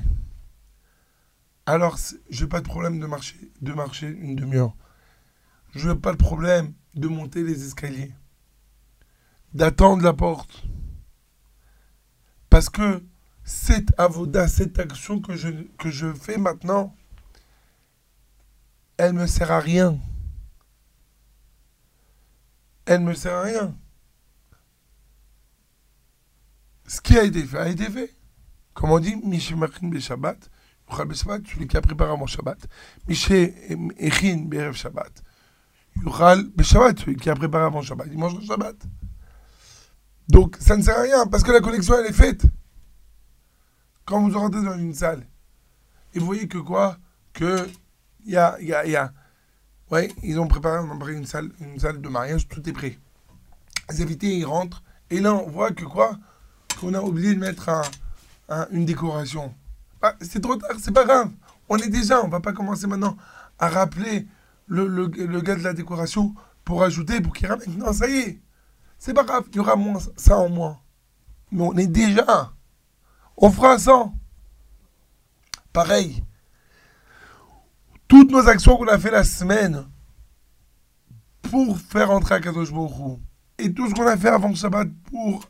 alors 1.65 1.97
n'ai 2.29 2.47
pas 2.47 2.61
de 2.61 2.67
problème 2.67 2.99
de 2.99 3.73
marcher, 3.73 4.07
une 4.07 4.35
demi-heure. 4.35 4.75
Je 5.73 5.89
n'ai 5.89 5.95
pas 5.95 6.11
de 6.11 6.17
problème 6.17 6.73
de 6.93 7.07
monter 7.07 7.43
les 7.43 7.65
escaliers, 7.65 8.13
d'attendre 9.53 10.03
la 10.03 10.13
porte. 10.13 10.63
Parce 12.49 12.69
que 12.69 13.03
cette 13.43 13.97
avoda, 13.99 14.47
cette 14.47 14.79
action 14.79 15.19
que 15.19 15.35
je, 15.35 16.13
fais 16.13 16.37
maintenant, 16.37 16.95
elle 18.97 19.13
me 19.13 19.27
sert 19.27 19.51
à 19.51 19.59
rien. 19.59 19.99
Elle 22.85 23.01
me 23.01 23.13
sert 23.13 23.33
à 23.33 23.41
rien. 23.41 23.75
Ce 26.87 27.01
qui 27.01 27.17
a 27.17 27.23
été 27.23 27.43
fait 27.43 27.57
a 27.57 27.67
été 27.67 27.89
fait. 27.89 28.15
Comme 28.73 28.91
on 28.91 28.99
dit, 28.99 29.15
Mishimachin 29.15 29.99
Shabbat, 29.99 30.49
Yuchal 30.89 31.07
be 31.07 31.13
Shabbat, 31.13 31.47
celui 31.47 31.67
qui 31.67 31.77
a 31.77 31.81
préparé 31.81 32.11
avant 32.11 32.27
Shabbat. 32.27 32.57
Mishemachin 33.07 34.45
be 34.45 34.53
Erev 34.55 34.75
Shabbat, 34.75 35.23
Yuchal 36.03 36.43
be 36.55 36.63
Shabbat, 36.63 36.99
celui 36.99 37.15
qui 37.15 37.29
a 37.29 37.35
préparé 37.35 37.65
avant 37.65 37.81
Shabbat, 37.81 38.07
il 38.11 38.17
mange 38.17 38.35
le 38.39 38.45
Shabbat. 38.45 38.75
Donc 40.27 40.57
ça 40.59 40.75
ne 40.77 40.81
sert 40.83 40.97
à 40.97 41.01
rien 41.01 41.27
parce 41.27 41.43
que 41.43 41.51
la 41.51 41.61
connexion 41.61 41.95
elle 41.99 42.07
est 42.07 42.13
faite. 42.13 42.45
Quand 44.05 44.27
vous 44.27 44.37
rentrez 44.37 44.63
dans 44.63 44.77
une 44.77 44.93
salle 44.93 45.25
et 46.13 46.19
vous 46.19 46.25
voyez 46.25 46.47
que 46.47 46.57
quoi? 46.59 46.97
Que 47.33 47.67
il 48.25 48.31
y 48.33 48.37
a, 48.37 48.57
il 48.59 48.67
y 48.67 48.73
a, 48.73 48.85
il 48.85 48.91
y 48.91 48.95
a 48.95 49.11
ouais, 49.91 50.11
ils 50.23 50.39
ont 50.39 50.47
préparé, 50.47 50.87
préparé 50.87 51.13
une 51.13 51.25
salle, 51.25 51.51
une 51.59 51.79
salle 51.79 52.01
de 52.01 52.09
mariage, 52.09 52.47
tout 52.47 52.67
est 52.67 52.73
prêt. 52.73 52.97
Les 53.89 54.01
invités 54.01 54.35
ils 54.35 54.45
rentrent 54.45 54.83
et 55.11 55.19
là 55.19 55.33
on 55.33 55.47
voit 55.49 55.71
que 55.71 55.85
quoi? 55.85 56.17
Qu'on 56.79 56.93
a 56.93 57.01
oublié 57.01 57.33
de 57.35 57.39
mettre 57.39 57.69
un, 57.69 57.83
un- 58.49 58.67
une 58.71 58.85
décoration. 58.85 59.53
Ah, 60.07 60.13
c'est 60.21 60.39
trop 60.39 60.55
tard, 60.55 60.69
c'est 60.79 60.91
pas 60.91 61.03
grave. 61.03 61.31
On 61.67 61.77
est 61.77 61.89
déjà, 61.89 62.23
on 62.23 62.27
va 62.27 62.39
pas 62.39 62.53
commencer 62.53 62.85
maintenant 62.85 63.17
à 63.57 63.69
rappeler 63.69 64.27
le, 64.67 65.07
gars 65.41 65.55
de 65.55 65.63
la 65.63 65.73
décoration 65.73 66.35
pour 66.63 66.83
ajouter, 66.83 67.21
pour 67.21 67.33
qu'il 67.33 67.47
ramène. 67.47 67.75
Non, 67.75 67.91
ça 67.91 68.07
y 68.07 68.17
est. 68.17 68.41
C'est 68.99 69.15
pas 69.15 69.23
grave, 69.23 69.45
il 69.49 69.55
y 69.55 69.59
aura 69.59 69.75
moins, 69.75 69.99
ça 70.15 70.37
en 70.37 70.47
moins. 70.47 70.79
Mais 71.51 71.63
on 71.63 71.75
est 71.75 71.87
déjà. 71.87 72.53
On 73.35 73.49
fera 73.49 73.79
ça. 73.79 74.11
Pareil. 75.73 76.23
Toutes 78.07 78.29
nos 78.29 78.47
actions 78.47 78.77
qu'on 78.77 78.87
a 78.87 78.99
fait 78.99 79.09
la 79.09 79.23
semaine 79.23 79.87
pour 81.41 81.79
faire 81.79 82.11
entrer 82.11 82.35
à 82.35 82.39
Kadosh 82.39 82.71
Baruch 82.71 83.17
et 83.57 83.73
tout 83.73 83.89
ce 83.89 83.95
qu'on 83.95 84.05
a 84.05 84.17
fait 84.17 84.29
avant 84.29 84.49
le 84.49 84.55
Shabbat 84.55 84.87
pour 85.09 85.49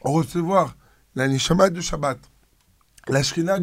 recevoir 0.00 0.74
la 1.14 1.28
Neshama 1.28 1.68
de 1.68 1.82
Shabbat, 1.82 2.18
la 3.08 3.22
Shrina 3.22 3.58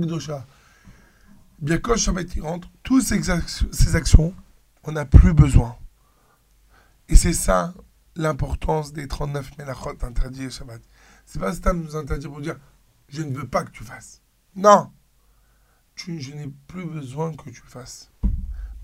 bien 1.60 1.78
quand 1.78 1.96
Shabbat 1.96 2.36
y 2.36 2.42
rentre, 2.42 2.70
toutes 2.84 3.04
ces, 3.04 3.30
actions- 3.96 4.34
on 4.84 4.92
n'a 4.92 5.06
plus 5.06 5.34
besoin. 5.34 5.78
Et 7.08 7.16
c'est 7.16 7.34
ça 7.34 7.74
l'importance 8.16 8.94
des 8.94 9.08
39 9.08 9.58
Melachot 9.58 9.98
interdits 10.04 10.48
au 10.48 10.50
Shabbat. 10.50 10.82
C'est 11.26 11.40
pas 11.40 11.54
ça 11.54 11.74
nous 11.74 11.96
interdire 11.96 12.30
pour 12.30 12.42
dire 12.42 12.58
je 13.08 13.22
ne 13.22 13.36
veux 13.36 13.48
pas 13.48 13.64
que 13.64 13.72
tu 13.72 13.84
fasses. 13.84 14.22
Non, 14.56 14.92
je 15.96 16.34
n'ai 16.34 16.52
plus 16.68 16.86
besoin 16.86 17.34
que 17.34 17.50
tu 17.50 17.62
fasses. 17.66 18.12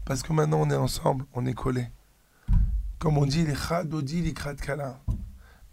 Parce 0.05 0.23
que 0.23 0.33
maintenant 0.33 0.59
on 0.61 0.69
est 0.69 0.75
ensemble, 0.75 1.25
on 1.33 1.45
est 1.45 1.53
collés. 1.53 1.87
Comme 2.99 3.17
on 3.17 3.25
dit, 3.25 3.43
les 3.45 3.55
Chadodi, 3.55 4.21
les 4.21 4.33
Kala. 4.33 4.99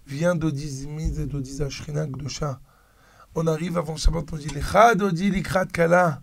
Viens 0.06 0.34
d'Odizimiz 0.34 1.20
et 1.20 1.26
d'Odizashrina 1.26 2.06
Gdosha. 2.06 2.60
On 3.34 3.46
arrive 3.46 3.78
avant 3.78 3.96
Shabbat, 3.96 4.32
on 4.32 4.36
dit 4.36 4.48
les 4.48 4.62
Chadodi, 4.62 5.30
les 5.30 5.42
Kala. 5.42 6.22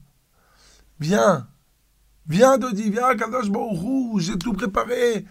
Viens, 1.00 1.48
viens 2.26 2.58
Dodi, 2.58 2.90
viens 2.90 3.16
Kadosh 3.16 3.50
Baruch 3.50 3.82
Hu, 3.82 4.22
j'ai 4.22 4.38
tout 4.38 4.54
préparé, 4.54 5.26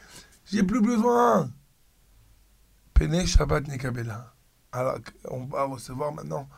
j'ai 0.45 0.63
plus 0.63 0.81
besoin. 0.81 1.51
Pene 2.93 3.27
Shabbat 3.27 3.67
Nekabela. 3.69 4.35
Alors 4.73 4.99
on 5.31 5.45
va 5.47 5.65
recevoir 5.65 6.13
maintenant 6.13 6.49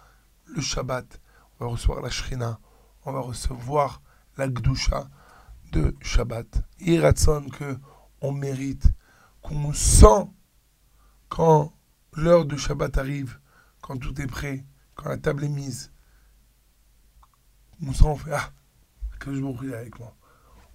le 0.47 0.61
Shabbat, 0.61 1.21
on 1.59 1.67
va 1.67 1.71
recevoir 1.71 2.03
la 2.03 2.11
Shrina, 2.11 2.59
on 3.05 3.13
va 3.13 3.21
recevoir 3.21 4.03
la 4.37 4.49
Gdusha 4.49 5.09
de 5.73 5.95
Shabbat. 6.01 6.63
Iratson 6.81 7.47
que 7.49 7.79
on 8.21 8.33
mérite, 8.33 8.91
qu'on 9.43 9.73
sent 9.73 10.29
quand 11.29 11.73
l'heure 12.15 12.45
de 12.45 12.57
Shabbat 12.57 12.99
arrive, 12.99 13.39
quand 13.83 13.99
tout 13.99 14.21
est 14.21 14.27
prêt, 14.27 14.65
quand 14.97 15.09
la 15.09 15.19
table 15.19 15.45
est 15.45 15.49
mise. 15.49 15.93
Sent, 17.93 18.05
on 18.05 18.17
fait 18.17 18.33
Ah, 18.33 18.51
que 19.21 19.33
je 19.35 19.41
est 19.41 19.75
avec 19.75 19.99
moi. 19.99 20.15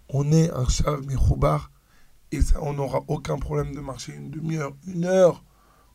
On 0.10 0.32
est 0.32 0.52
un 0.52 0.68
Shav 0.68 1.06
Mechoubar 1.06 1.72
et 2.32 2.42
ça, 2.42 2.62
on 2.62 2.74
n'aura 2.74 3.02
aucun 3.08 3.38
problème 3.38 3.76
de 3.76 3.82
marcher 3.82 4.14
une 4.14 4.30
demi-heure, 4.30 4.74
une 4.88 5.06
heure 5.06 5.44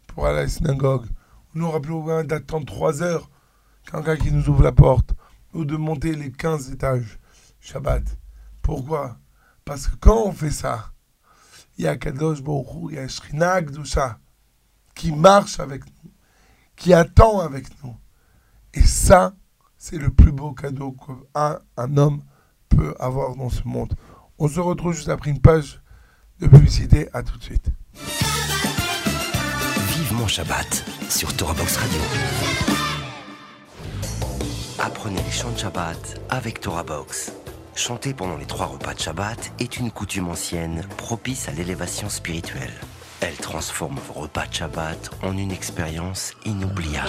pour 0.07 0.27
aller 0.27 0.39
à 0.39 0.43
la 0.43 0.49
synagogue. 0.49 1.07
On 1.55 1.61
n'aura 1.61 1.81
plus 1.81 1.95
besoin 1.95 2.25
d'attendre 2.25 2.67
trois 2.67 3.03
heures 3.03 3.31
quelqu'un 3.91 4.17
qui 4.17 4.33
nous 4.33 4.49
ouvre 4.49 4.63
la 4.63 4.73
porte 4.73 5.15
ou 5.55 5.65
de 5.65 5.77
monter 5.77 6.15
les 6.15 6.33
15 6.33 6.73
étages 6.73 7.19
Shabbat. 7.61 8.03
Pourquoi? 8.63 9.19
Parce 9.65 9.87
que 9.89 9.97
quand 9.97 10.27
on 10.27 10.33
fait 10.33 10.51
ça, 10.51 10.93
il 11.79 11.85
y 11.85 11.89
a 11.89 11.97
Kadosh 11.97 12.43
Baruch 12.43 12.91
il 12.91 12.97
y 12.97 12.99
a 12.99 13.09
Shrina 13.09 13.63
Gdusha 13.63 14.19
qui 14.95 15.13
marche 15.13 15.61
avec 15.61 15.85
nous, 15.87 16.11
qui 16.75 16.93
attend 16.93 17.41
avec 17.41 17.67
nous. 17.83 17.97
Et 18.77 18.83
ça, 18.83 19.33
c'est 19.79 19.97
le 19.97 20.11
plus 20.11 20.33
beau 20.33 20.53
cadeau 20.53 20.93
qu'un 20.93 21.59
un 21.77 21.97
homme 21.97 22.23
peut 22.69 22.95
avoir 23.01 23.35
dans 23.35 23.49
ce 23.49 23.63
monde. 23.65 23.95
On 24.39 24.49
se 24.49 24.61
retrouve 24.61 24.93
juste 24.93 25.09
après 25.09 25.31
une 25.31 25.41
page 25.41 25.81
de 26.41 26.47
publicité. 26.47 27.09
À 27.15 27.23
tout 27.23 27.39
de 27.39 27.43
suite. 27.43 27.71
Vive 27.95 30.13
mon 30.13 30.27
Shabbat 30.27 30.85
sur 31.09 31.35
Torah 31.37 31.55
Box 31.55 31.79
Radio. 31.79 32.01
apprenez 34.79 35.23
les 35.23 35.31
chants 35.31 35.53
de 35.53 35.59
Shabbat 35.59 36.21
avec 36.29 36.61
Torah 36.61 36.85
Box. 36.85 37.33
Chanter 37.75 38.13
pendant 38.13 38.37
les 38.37 38.45
trois 38.45 38.67
repas 38.67 38.93
de 38.93 39.01
Shabbat 39.01 39.53
est 39.59 39.79
une 39.79 39.91
coutume 39.91 40.29
ancienne 40.29 40.87
propice 40.99 41.49
à 41.49 41.53
l'élévation 41.53 42.11
spirituelle. 42.11 42.75
Elle 43.21 43.37
transforme 43.37 43.99
vos 44.09 44.21
repas 44.21 44.47
de 44.47 44.53
Shabbat 44.53 45.11
en 45.23 45.37
une 45.37 45.51
expérience 45.51 46.35
inoubliable. 46.45 47.09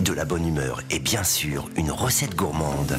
de 0.00 0.12
la 0.12 0.24
bonne 0.24 0.46
humeur 0.46 0.82
et 0.90 0.98
bien 0.98 1.24
sûr 1.24 1.68
une 1.76 1.90
recette 1.90 2.34
gourmande. 2.34 2.98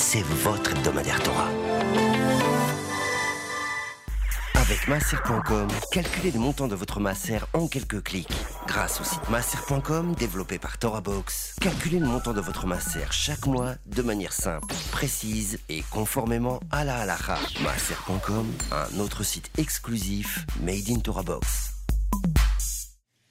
c'est 0.01 0.23
votre 0.23 0.71
hebdomadaire 0.71 1.21
Torah. 1.21 1.49
Avec 4.55 4.87
masser.com, 4.87 5.67
calculez 5.91 6.31
le 6.31 6.39
montant 6.39 6.67
de 6.67 6.73
votre 6.75 6.99
masser 6.99 7.37
en 7.53 7.67
quelques 7.67 8.01
clics. 8.01 8.27
Grâce 8.67 8.99
au 8.99 9.03
site 9.03 9.29
masser.com 9.29 10.15
développé 10.15 10.57
par 10.57 10.79
TorahBox, 10.79 11.55
calculez 11.61 11.99
le 11.99 12.07
montant 12.07 12.33
de 12.33 12.41
votre 12.41 12.65
masser 12.65 13.01
chaque 13.11 13.45
mois 13.45 13.75
de 13.85 14.01
manière 14.01 14.33
simple, 14.33 14.73
précise 14.91 15.59
et 15.69 15.83
conformément 15.91 16.59
à 16.71 16.83
la 16.83 16.97
halakha. 16.97 17.37
Masser.com, 17.61 18.51
un 18.71 18.99
autre 18.99 19.23
site 19.23 19.51
exclusif 19.59 20.45
made 20.61 20.89
in 20.89 20.99
TorahBox. 20.99 21.73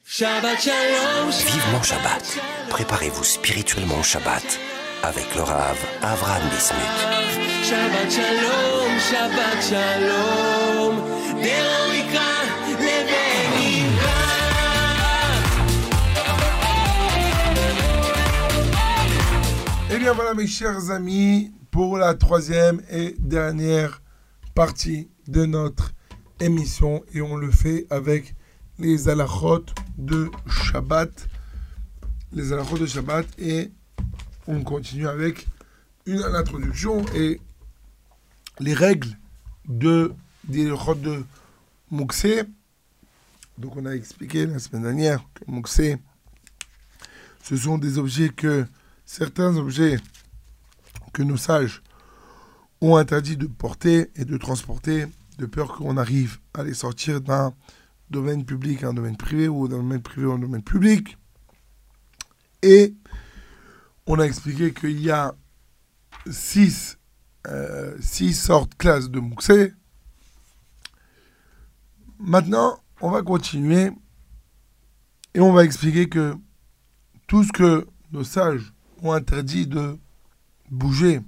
Shabbat 0.05 0.61
Shalom, 0.61 1.31
Vivement 1.31 1.83
Shabbat. 1.83 2.39
Préparez-vous 2.69 3.25
spirituellement 3.25 3.99
au 3.99 4.03
Shabbat 4.03 4.61
avec 5.03 5.35
le 5.35 5.43
Rav 5.43 5.79
Avram 6.03 6.43
Bismuth. 6.51 7.01
Shabbat 7.63 8.11
shalom, 8.11 8.99
Shabbat 8.99 9.63
shalom, 9.63 10.97
Et 19.91 19.95
eh 19.95 19.99
bien 19.99 20.13
voilà 20.13 20.35
mes 20.35 20.47
chers 20.47 20.91
amis 20.91 21.53
pour 21.71 21.99
la 21.99 22.15
troisième 22.15 22.81
et 22.91 23.17
dernière 23.19 24.03
partie 24.55 25.09
de 25.27 25.45
notre 25.45 25.93
émission 26.39 27.03
et 27.13 27.21
on 27.21 27.37
le 27.37 27.51
fait 27.51 27.87
avec 27.91 28.35
les 28.79 29.09
alachot 29.09 29.65
de 29.99 30.31
Shabbat. 30.49 31.11
Les 32.33 32.53
alachot 32.53 32.79
de 32.79 32.87
Shabbat 32.87 33.27
et 33.39 33.73
on 34.47 34.63
continue 34.63 35.09
avec 35.09 35.47
une 36.07 36.23
introduction 36.23 37.05
et 37.15 37.41
les 38.59 38.75
règles 38.75 39.17
de 39.69 40.13
des 40.45 40.67
de 40.67 41.25
Mouxé. 41.91 42.45
Donc 43.59 43.77
on 43.77 43.85
a 43.85 43.93
expliqué 43.93 44.47
la 44.47 44.59
semaine 44.59 44.83
dernière 44.83 45.25
que 45.35 45.51
Mouxé 45.51 45.99
ce 47.43 47.57
sont 47.57 47.79
des 47.79 47.99
objets 47.99 48.29
que 48.29 48.67
certains 49.05 49.57
objets 49.57 49.99
que 51.13 51.23
nos 51.23 51.37
sages 51.37 51.83
ont 52.81 52.97
interdit 52.97 53.37
de 53.37 53.47
porter 53.47 54.11
et 54.17 54.25
de 54.25 54.37
transporter 54.37 55.07
de 55.39 55.47
peur 55.47 55.75
qu'on 55.77 55.97
arrive 55.97 56.39
à 56.55 56.63
les 56.63 56.75
sortir 56.75 57.21
d'un 57.21 57.55
domaine 58.11 58.45
public 58.45 58.85
à 58.85 58.89
un 58.89 58.95
domaine 58.95 59.17
privé 59.17 59.49
ou 59.49 59.69
d'un 59.69 59.79
domaine 59.79 60.03
privé 60.03 60.31
à 60.31 60.35
un 60.35 60.39
domaine 60.39 60.63
public. 60.63 61.17
Et 62.63 62.95
on 64.07 64.19
a 64.19 64.25
expliqué 64.25 64.73
qu'il 64.73 65.01
y 65.01 65.11
a 65.11 65.35
six, 66.31 66.99
euh, 67.47 67.97
six 68.01 68.35
sortes 68.35 68.75
classes 68.77 69.11
de 69.11 69.21
mouxé. 69.21 69.73
Maintenant, 72.19 72.79
on 73.01 73.11
va 73.11 73.23
continuer 73.23 73.91
et 75.35 75.41
on 75.41 75.53
va 75.53 75.65
expliquer 75.65 76.09
que 76.09 76.37
tout 77.27 77.45
ce 77.45 77.53
que 77.53 77.87
nos 78.13 78.25
sages 78.25 78.73
ont 79.03 79.13
interdit 79.13 79.67
de 79.67 79.99
bouger 80.71 81.21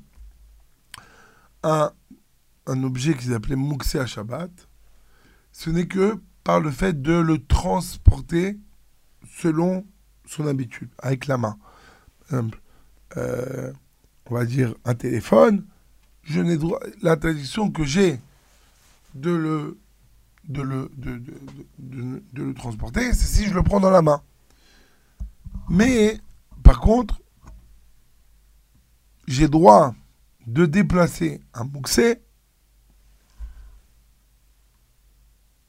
à 1.62 1.92
un 2.66 2.82
objet 2.82 3.14
qu'ils 3.14 3.34
appelaient 3.34 3.56
Mouxé 3.56 3.98
à 3.98 4.06
Shabbat, 4.06 4.50
ce 5.52 5.70
n'est 5.70 5.86
que 5.86 6.20
par 6.44 6.60
le 6.60 6.70
fait 6.70 7.00
de 7.00 7.12
le 7.12 7.44
transporter 7.44 8.58
selon 9.38 9.86
son 10.26 10.46
habitude, 10.46 10.90
avec 10.98 11.26
la 11.26 11.38
main. 11.38 11.56
Euh, 13.16 13.72
on 14.30 14.34
va 14.34 14.44
dire 14.46 14.74
un 14.84 14.94
téléphone, 14.94 15.66
je 16.22 16.40
n'ai 16.40 16.56
droit, 16.56 16.80
l'interdiction 17.02 17.70
que 17.70 17.84
j'ai 17.84 18.20
de 19.14 19.30
le, 19.30 19.78
de, 20.48 20.62
le, 20.62 20.90
de, 20.96 21.18
de- 21.18 22.22
de- 22.32 22.42
le 22.42 22.54
transporter, 22.54 23.12
c'est 23.12 23.26
si 23.26 23.46
je 23.46 23.54
le 23.54 23.62
prends 23.62 23.80
dans 23.80 23.90
la 23.90 24.02
main. 24.02 24.22
Mais, 25.68 26.18
par 26.62 26.80
contre, 26.80 27.20
j'ai 29.26 29.48
droit 29.48 29.94
de 30.46 30.66
déplacer 30.66 31.40
un 31.54 31.64
mouxé 31.64 32.20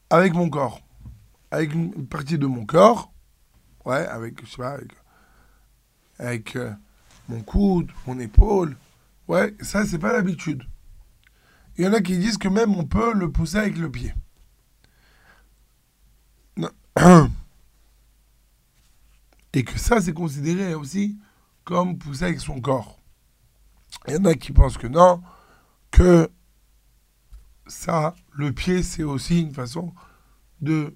avec 0.10 0.34
mon 0.34 0.50
corps. 0.50 0.82
Avec 1.52 1.74
une 1.74 2.08
partie 2.08 2.38
de 2.38 2.48
mon 2.48 2.66
corps. 2.66 3.12
Ouais, 3.86 4.06
avec, 4.08 4.44
je 4.46 4.50
sais 4.50 4.58
pas, 4.58 4.72
avec, 4.72 4.92
avec 6.20 6.56
euh, 6.56 6.72
mon 7.30 7.42
coude, 7.42 7.92
mon 8.08 8.20
épaule. 8.20 8.76
Ouais, 9.28 9.56
ça, 9.62 9.86
c'est 9.86 10.00
pas 10.00 10.14
l'habitude. 10.14 10.64
Il 11.78 11.86
y 11.86 11.88
en 11.88 11.94
a 11.94 12.02
qui 12.02 12.18
disent 12.18 12.38
que 12.38 12.48
même 12.48 12.76
on 12.76 12.86
peut 12.86 13.14
le 13.14 13.32
pousser 13.32 13.58
avec 13.58 13.78
le 13.78 13.90
pied. 13.90 14.14
Et 19.54 19.64
que 19.64 19.80
ça, 19.80 20.02
c'est 20.02 20.14
considéré 20.14 20.74
aussi 20.76 21.18
comme 21.64 21.98
pousser 21.98 22.26
avec 22.26 22.40
son 22.40 22.60
corps. 22.60 23.00
Il 24.08 24.14
y 24.16 24.18
en 24.18 24.26
a 24.26 24.34
qui 24.34 24.52
pensent 24.52 24.78
que 24.78 24.88
non, 24.88 25.22
que 25.92 26.30
ça, 27.68 28.16
le 28.32 28.52
pied, 28.52 28.84
c'est 28.84 29.04
aussi 29.04 29.42
une 29.42 29.54
façon 29.54 29.94
de 30.62 30.96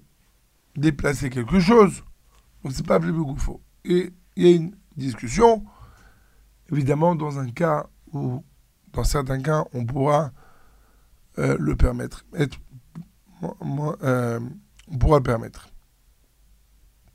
déplacer 0.76 1.30
quelque 1.30 1.60
chose. 1.60 2.04
Donc 2.62 2.72
c'est 2.72 2.86
pas 2.86 3.00
plus 3.00 3.12
qu'il 3.12 3.38
faut. 3.38 3.62
Et 3.84 4.12
il 4.36 4.46
y 4.46 4.52
a 4.52 4.56
une 4.56 4.76
discussion, 4.98 5.64
évidemment, 6.70 7.14
dans 7.14 7.38
un 7.38 7.50
cas 7.50 7.86
où, 8.12 8.44
dans 8.92 9.04
certains 9.04 9.40
cas, 9.40 9.64
on 9.72 9.84
pourra 9.84 10.32
euh, 11.38 11.56
le 11.58 11.76
permettre. 11.76 12.24
Être- 12.34 12.58
euh, 14.02 14.40
on 14.90 14.98
pourra 14.98 15.18
le 15.18 15.22
permettre. 15.22 15.68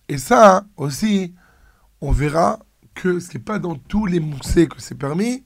Et 0.08 0.18
ça 0.18 0.66
aussi, 0.78 1.34
on 2.02 2.12
verra 2.12 2.60
que 2.94 3.20
ce 3.20 3.34
n'est 3.34 3.44
pas 3.44 3.60
dans 3.60 3.76
tous 3.76 4.06
les 4.06 4.20
mouxés 4.20 4.68
que 4.68 4.82
c'est 4.82 4.96
permis. 4.96 5.44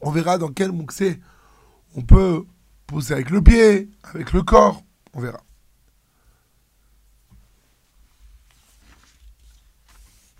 On 0.00 0.10
verra 0.10 0.38
dans 0.38 0.52
quel 0.52 0.72
mouxé 0.72 1.20
on 1.96 2.02
peut 2.02 2.44
pousser 2.86 3.14
avec 3.14 3.30
le 3.30 3.40
pied, 3.42 3.90
avec 4.02 4.32
le 4.32 4.42
corps. 4.42 4.82
On 5.14 5.20
verra. 5.20 5.40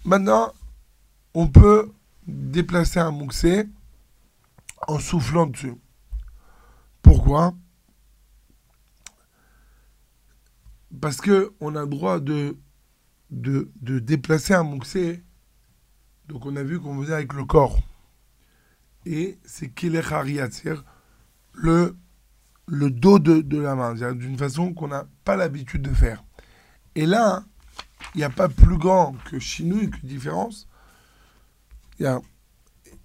Maintenant, 0.05 0.53
on 1.35 1.49
peut 1.49 1.93
déplacer 2.27 3.01
un 3.01 3.11
mouxé 3.11 3.69
en 4.87 4.99
soufflant 4.99 5.47
dessus. 5.47 5.75
Pourquoi? 7.03 7.55
Parce 11.01 11.21
que 11.21 11.53
on 11.61 11.75
a 11.75 11.83
le 11.83 11.89
droit 11.89 12.21
de, 12.21 12.57
de, 13.31 13.69
déplacer 13.99 14.55
un 14.55 14.63
mouxé. 14.63 15.23
Donc 16.29 16.47
on 16.47 16.57
a 16.57 16.63
vu 16.63 16.81
qu'on 16.81 17.01
faisait 17.03 17.15
avec 17.15 17.33
le 17.35 17.45
corps. 17.45 17.79
et 19.05 19.39
c'est 19.45 19.73
Yatzir, 19.83 20.85
le, 21.53 21.97
le 22.67 22.91
dos 22.91 23.19
de, 23.19 23.43
de 23.43 23.59
la 23.59 23.75
main, 23.75 23.95
d'une 24.15 24.39
façon 24.39 24.73
qu'on 24.73 24.89
n'a 24.89 25.07
pas 25.25 25.37
l'habitude 25.37 25.83
de 25.83 25.93
faire. 25.93 26.25
Et 26.95 27.07
là, 27.07 27.45
il 28.15 28.19
n'y 28.19 28.25
a 28.25 28.31
pas 28.31 28.49
plus 28.49 28.79
grand 28.79 29.15
que 29.25 29.39
chinouille, 29.39 29.91
que 29.91 30.07
différence. 30.07 30.69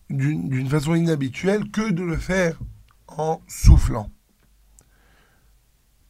D'une 0.10 0.70
façon 0.70 0.96
inhabituelle 0.96 1.70
que 1.72 1.92
de 1.92 2.04
le 2.04 2.18
faire 2.18 2.60
en 3.08 3.42
soufflant. 3.48 4.12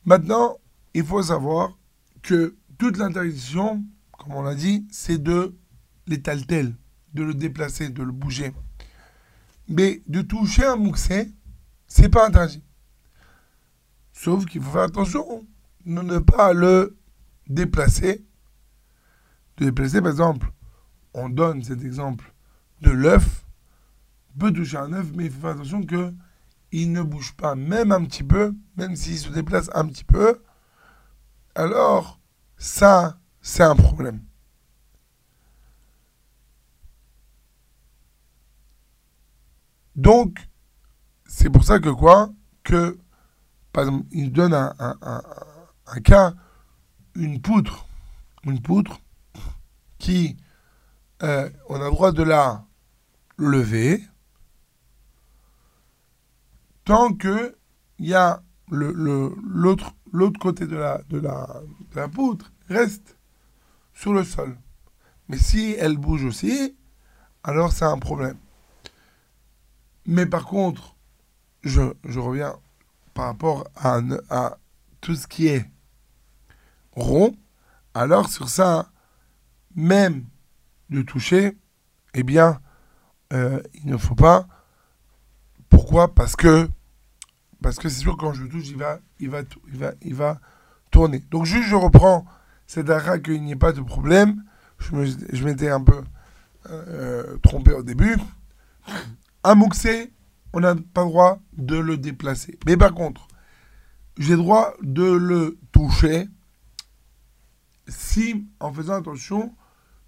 Maintenant, 0.05 0.57
il 0.93 1.03
faut 1.03 1.21
savoir 1.21 1.77
que 2.21 2.55
toute 2.77 2.97
l'interdiction, 2.97 3.83
comme 4.17 4.33
on 4.33 4.41
l'a 4.41 4.55
dit, 4.55 4.87
c'est 4.91 5.21
de 5.21 5.55
l'étaltel, 6.07 6.75
de 7.13 7.23
le 7.23 7.33
déplacer, 7.33 7.89
de 7.89 8.03
le 8.03 8.11
bouger. 8.11 8.53
Mais 9.67 10.01
de 10.07 10.21
toucher 10.21 10.65
un 10.65 10.77
mouxé, 10.77 11.31
c'est 11.87 12.09
pas 12.09 12.27
interdit. 12.27 12.63
Sauf 14.13 14.45
qu'il 14.45 14.61
faut 14.61 14.71
faire 14.71 14.83
attention 14.83 15.45
de 15.85 16.01
ne 16.01 16.19
pas 16.19 16.53
le 16.53 16.97
déplacer. 17.47 18.25
De 19.57 19.65
déplacer, 19.65 20.01
par 20.01 20.11
exemple, 20.11 20.51
on 21.13 21.29
donne 21.29 21.63
cet 21.63 21.83
exemple 21.83 22.33
de 22.81 22.91
l'œuf. 22.91 23.45
Peut 24.37 24.53
toucher 24.53 24.77
un 24.77 24.93
œuf, 24.93 25.07
mais 25.15 25.25
il 25.25 25.31
faut 25.31 25.41
faire 25.41 25.49
attention 25.51 25.83
que 25.83 26.13
il 26.71 26.91
ne 26.91 27.01
bouge 27.01 27.33
pas, 27.33 27.55
même 27.55 27.91
un 27.91 28.05
petit 28.05 28.23
peu, 28.23 28.53
même 28.77 28.95
s'il 28.95 29.17
se 29.17 29.29
déplace 29.29 29.69
un 29.73 29.87
petit 29.87 30.03
peu. 30.03 30.41
Alors, 31.55 32.19
ça, 32.57 33.19
c'est 33.41 33.63
un 33.63 33.75
problème. 33.75 34.21
Donc, 39.95 40.47
c'est 41.25 41.49
pour 41.49 41.63
ça 41.63 41.79
que 41.79 41.89
quoi? 41.89 42.31
Que, 42.63 42.97
par 43.73 43.83
exemple, 43.85 44.07
il 44.11 44.31
donne 44.31 44.53
un, 44.53 44.73
un- 44.79 44.97
un- 45.01 45.23
un 45.87 45.99
cas, 46.01 46.33
une 47.15 47.41
poutre, 47.41 47.87
une 48.43 48.61
poutre 48.61 48.99
qui, 49.97 50.37
euh, 51.23 51.49
on 51.67 51.75
a 51.81 51.85
le 51.85 51.91
droit 51.91 52.11
de 52.11 52.23
la 52.23 52.65
lever 53.39 54.03
tant 56.83 57.13
que 57.13 57.55
y 57.97 58.13
a 58.13 58.43
l'autre, 58.69 59.93
côté 60.39 60.67
de 60.67 60.75
la, 60.75 61.01
de, 61.09 61.19
la, 61.19 61.61
de 61.95 62.05
poutre 62.07 62.51
reste 62.67 63.17
sur 63.93 64.13
le 64.13 64.23
sol. 64.23 64.55
Mais 65.27 65.37
si 65.37 65.75
elle 65.79 65.97
bouge 65.97 66.25
aussi, 66.25 66.75
alors 67.43 67.71
c'est 67.71 67.85
un 67.85 67.97
problème. 67.97 68.37
Mais 70.05 70.25
par 70.25 70.45
contre, 70.45 70.95
je, 71.63 71.81
reviens 72.19 72.55
par 73.13 73.25
rapport 73.25 73.67
à 73.75 74.57
tout 75.01 75.15
ce 75.15 75.27
qui 75.27 75.47
est 75.47 75.69
rond. 76.91 77.35
Alors 77.93 78.29
sur 78.29 78.49
ça, 78.49 78.91
même 79.75 80.25
de 80.89 81.01
toucher, 81.01 81.57
eh 82.13 82.23
bien, 82.23 82.59
euh, 83.33 83.61
il 83.75 83.87
ne 83.89 83.97
faut 83.97 84.15
pas. 84.15 84.47
Pourquoi? 85.69 86.13
Parce 86.13 86.35
que 86.35 86.67
parce 87.61 87.77
que 87.77 87.89
c'est 87.89 87.99
sûr 87.99 88.15
quand 88.17 88.33
je 88.33 88.45
touche, 88.45 88.67
il 88.69 88.77
va, 88.77 88.99
il 89.19 89.29
va, 89.29 89.41
il 89.71 89.77
va, 89.77 89.91
il 90.01 90.15
va 90.15 90.39
tourner. 90.91 91.19
Donc 91.29 91.45
juste, 91.45 91.67
je 91.67 91.75
reprends 91.75 92.25
cette 92.67 92.89
ara 92.89 93.19
qu'il 93.19 93.43
n'y 93.43 93.51
ait 93.51 93.55
pas 93.57 93.73
de 93.73 93.81
problème. 93.81 94.43
Je 94.77 94.95
me- 94.95 95.05
je 95.05 95.43
m'étais 95.43 95.69
un 95.69 95.81
peu 95.83 96.01
euh, 96.69 97.37
trompé 97.43 97.73
au 97.73 97.83
début. 97.83 98.17
Un 99.43 99.55
mouxé, 99.55 100.13
on 100.53 100.61
n'a 100.61 100.75
pas 100.75 101.03
droit 101.03 101.39
de 101.57 101.77
le 101.77 101.97
déplacer. 101.97 102.57
Mais 102.65 102.77
par 102.77 102.93
contre, 102.93 103.27
j'ai 104.17 104.35
droit 104.37 104.73
de 104.81 105.03
le 105.03 105.57
toucher 105.71 106.27
si, 107.87 108.47
en 108.59 108.71
faisant 108.73 108.93
attention, 108.95 109.53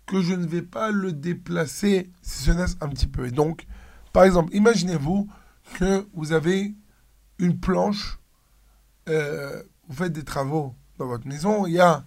que 0.05 0.21
je 0.21 0.33
ne 0.33 0.45
vais 0.45 0.61
pas 0.61 0.91
le 0.91 1.13
déplacer 1.13 2.09
si 2.21 2.43
ce 2.43 2.51
n'est 2.51 2.63
un 2.81 2.89
petit 2.89 3.07
peu. 3.07 3.27
Et 3.27 3.31
donc, 3.31 3.65
par 4.13 4.23
exemple, 4.23 4.53
imaginez-vous 4.55 5.27
que 5.75 6.05
vous 6.13 6.33
avez 6.33 6.73
une 7.39 7.59
planche, 7.59 8.19
euh, 9.09 9.63
vous 9.87 9.95
faites 9.95 10.13
des 10.13 10.23
travaux 10.23 10.75
dans 10.97 11.07
votre 11.07 11.27
maison, 11.27 11.65
il 11.65 11.73
y 11.73 11.79
a 11.79 12.05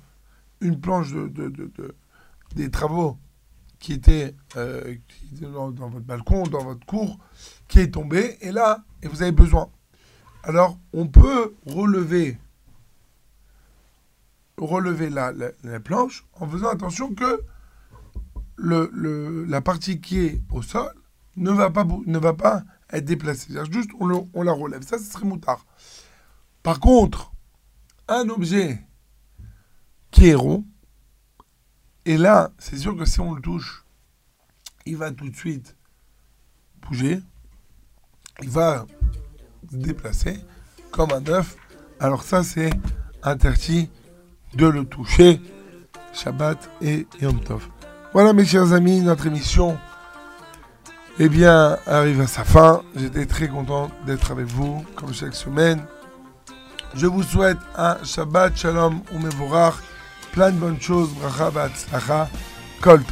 une 0.60 0.80
planche 0.80 1.12
de, 1.12 1.28
de- 1.28 1.48
de- 1.48 1.72
de- 1.76 1.94
des 2.54 2.70
travaux 2.70 3.18
qui 3.78 3.92
était, 3.92 4.34
euh, 4.56 4.94
dans, 5.40 5.70
dans 5.70 5.88
votre 5.88 6.06
balcon, 6.06 6.44
dans 6.44 6.62
votre 6.64 6.86
cour, 6.86 7.18
qui 7.68 7.80
est 7.80 7.90
tombée, 7.90 8.38
et 8.40 8.52
là, 8.52 8.84
et 9.02 9.08
vous 9.08 9.22
avez 9.22 9.32
besoin. 9.32 9.70
Alors, 10.42 10.78
on 10.92 11.06
peut 11.08 11.54
relever, 11.66 12.38
relever 14.56 15.10
la, 15.10 15.32
la- 15.32 15.50
la 15.64 15.80
planche 15.80 16.24
en 16.34 16.48
faisant 16.48 16.68
attention 16.68 17.14
que 17.14 17.42
le, 18.56 19.44
la 19.48 19.60
partie 19.60 20.00
qui 20.00 20.20
est 20.20 20.42
au 20.50 20.62
sol 20.62 20.92
ne 21.36 21.50
va 21.50 21.70
pas, 21.70 21.86
ne 22.06 22.18
va 22.18 22.32
pas 22.34 22.64
être 22.90 23.04
déplacée. 23.04 23.52
Juste 23.70 23.90
on, 23.98 24.06
le- 24.06 24.20
on 24.34 24.42
la 24.42 24.52
relève. 24.52 24.82
Ça, 24.82 24.98
ce 24.98 25.04
serait 25.04 25.24
moutard. 25.26 25.66
Par 26.62 26.80
contre, 26.80 27.32
un 28.08 28.28
objet 28.28 28.86
qui 30.10 30.28
est 30.28 30.34
rond, 30.34 30.64
et 32.04 32.16
là, 32.16 32.52
c'est 32.58 32.76
sûr 32.76 32.96
que 32.96 33.04
si 33.04 33.20
on 33.20 33.34
le 33.34 33.40
touche, 33.40 33.84
il 34.86 34.96
va 34.96 35.10
tout 35.10 35.28
de 35.28 35.34
suite 35.34 35.76
bouger, 36.82 37.20
il 38.42 38.50
va 38.50 38.86
se 39.70 39.76
déplacer 39.76 40.38
comme 40.90 41.10
un 41.12 41.26
œuf. 41.28 41.56
Alors 41.98 42.22
ça, 42.22 42.44
c'est 42.44 42.70
interdit 43.22 43.90
de 44.54 44.66
le 44.66 44.84
toucher 44.84 45.40
Shabbat 46.12 46.70
et 46.82 47.06
Yom 47.20 47.40
Tov. 47.40 47.68
Voilà 48.14 48.32
mes 48.32 48.44
chers 48.44 48.72
amis, 48.72 49.00
notre 49.00 49.26
émission 49.26 49.76
eh 51.18 51.28
bien, 51.28 51.78
arrive 51.84 52.20
à 52.20 52.28
sa 52.28 52.44
fin. 52.44 52.82
J'étais 52.94 53.26
très 53.26 53.48
content 53.48 53.90
d'être 54.06 54.30
avec 54.30 54.46
vous, 54.46 54.84
comme 54.94 55.12
chaque 55.12 55.34
semaine. 55.34 55.84
Je 56.94 57.08
vous 57.08 57.24
souhaite 57.24 57.58
un 57.76 57.96
Shabbat 58.04 58.56
Shalom 58.56 59.00
Umevorach, 59.12 59.74
plein 60.30 60.52
de 60.52 60.56
bonnes 60.56 60.80
choses, 60.80 61.10
bracha 61.14 61.50
v'atzlacha, 61.50 62.28
kol 62.80 63.02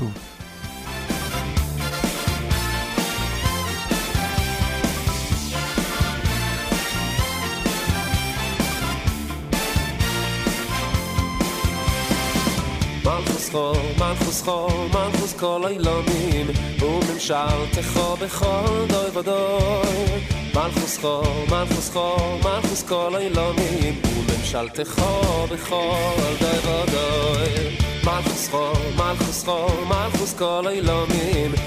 khol 13.53 13.77
man 14.01 14.17
khos 14.17 14.41
khol 14.47 14.77
man 14.95 15.11
khos 15.19 15.33
khol 15.41 15.65
ay 15.69 15.77
lamin 15.87 16.47
u 16.89 16.91
mem 17.07 17.19
shar 17.27 17.59
te 17.75 17.83
kho 17.93 18.07
be 18.21 18.29
khol 18.37 18.71
doy 18.93 19.09
vadoy 19.17 19.99
man 20.55 20.71
khos 20.77 20.95
khol 21.03 21.27
man 21.53 21.67
khos 21.73 21.89
khol 21.95 22.31
man 22.45 22.63
khos 22.69 22.83
khol 22.91 23.15
ay 23.21 23.29
lamin 23.39 23.95
u 24.11 24.13
mem 24.29 24.43
shar 24.51 24.67
te 24.77 24.85
kho 24.95 25.11
be 25.51 25.57
khol 25.67 26.09
doy 26.23 26.35
vadoy 26.57 27.51
man 28.09 28.23
khos 28.29 28.45
khol 28.53 28.81
man 29.01 29.17
khos 29.25 29.41
khol 29.49 29.71
man 29.91 30.01
khos 30.09 30.63
khol 30.71 31.63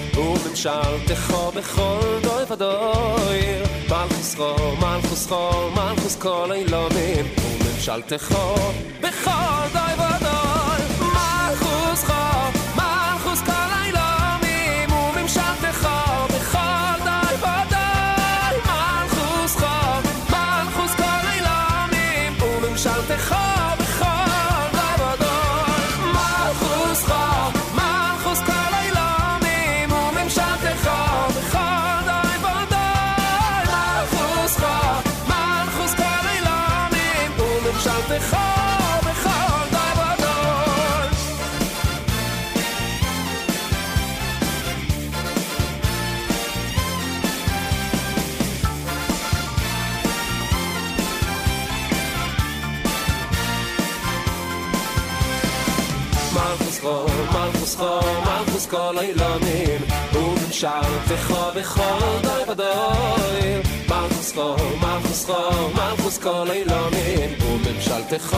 מלכוס 57.74 57.76
חול, 57.76 57.86
מלכוס 57.86 58.00
חול, 58.00 58.16
מלכוס 58.20 58.66
כל 58.66 58.98
אילונים 59.00 59.80
וממשלתך 60.12 61.32
וממשלתך 61.32 61.34
בכל 61.54 61.98
דוי 62.22 62.42
ודוי 62.48 63.62
מלכוסכו, 63.88 64.56
מלכוסכו, 64.80 65.68
מלכוס 65.74 66.18
כל 66.18 66.46
אילומים 66.50 67.30
וממשלתך 67.42 68.36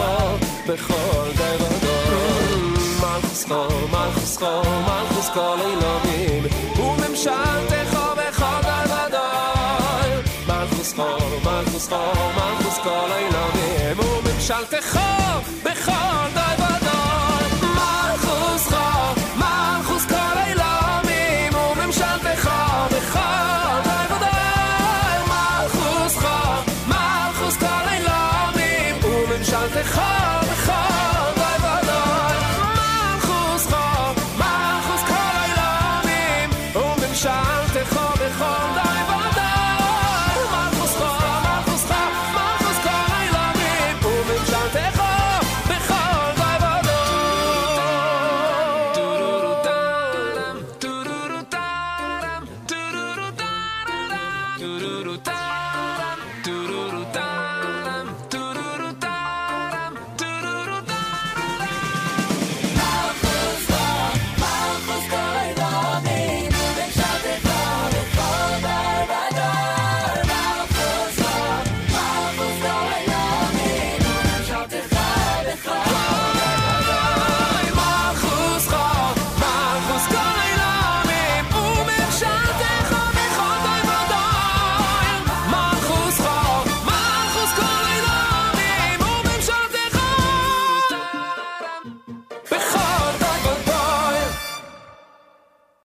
בכל 0.66 1.30
דוי 1.36 1.56
ודוי 1.56 2.62
מלכוסכו, 3.00 3.64
מלכוסכו, 3.92 4.62
מלכוס 4.62 5.28
כל 5.34 5.56
אילומים 5.60 6.44
וממשלתך 6.76 7.98
בכל 8.16 8.60
דוי 8.62 8.96
ודוי 8.96 10.22
מלכוסכו, 10.48 11.06
מלכוסכו, 11.44 12.12
מלכוס 12.36 12.78
כל 12.78 13.08
אילומים 13.18 13.98
וממשלתך 13.98 14.98
בכל 15.64 16.28
דוי 16.34 16.55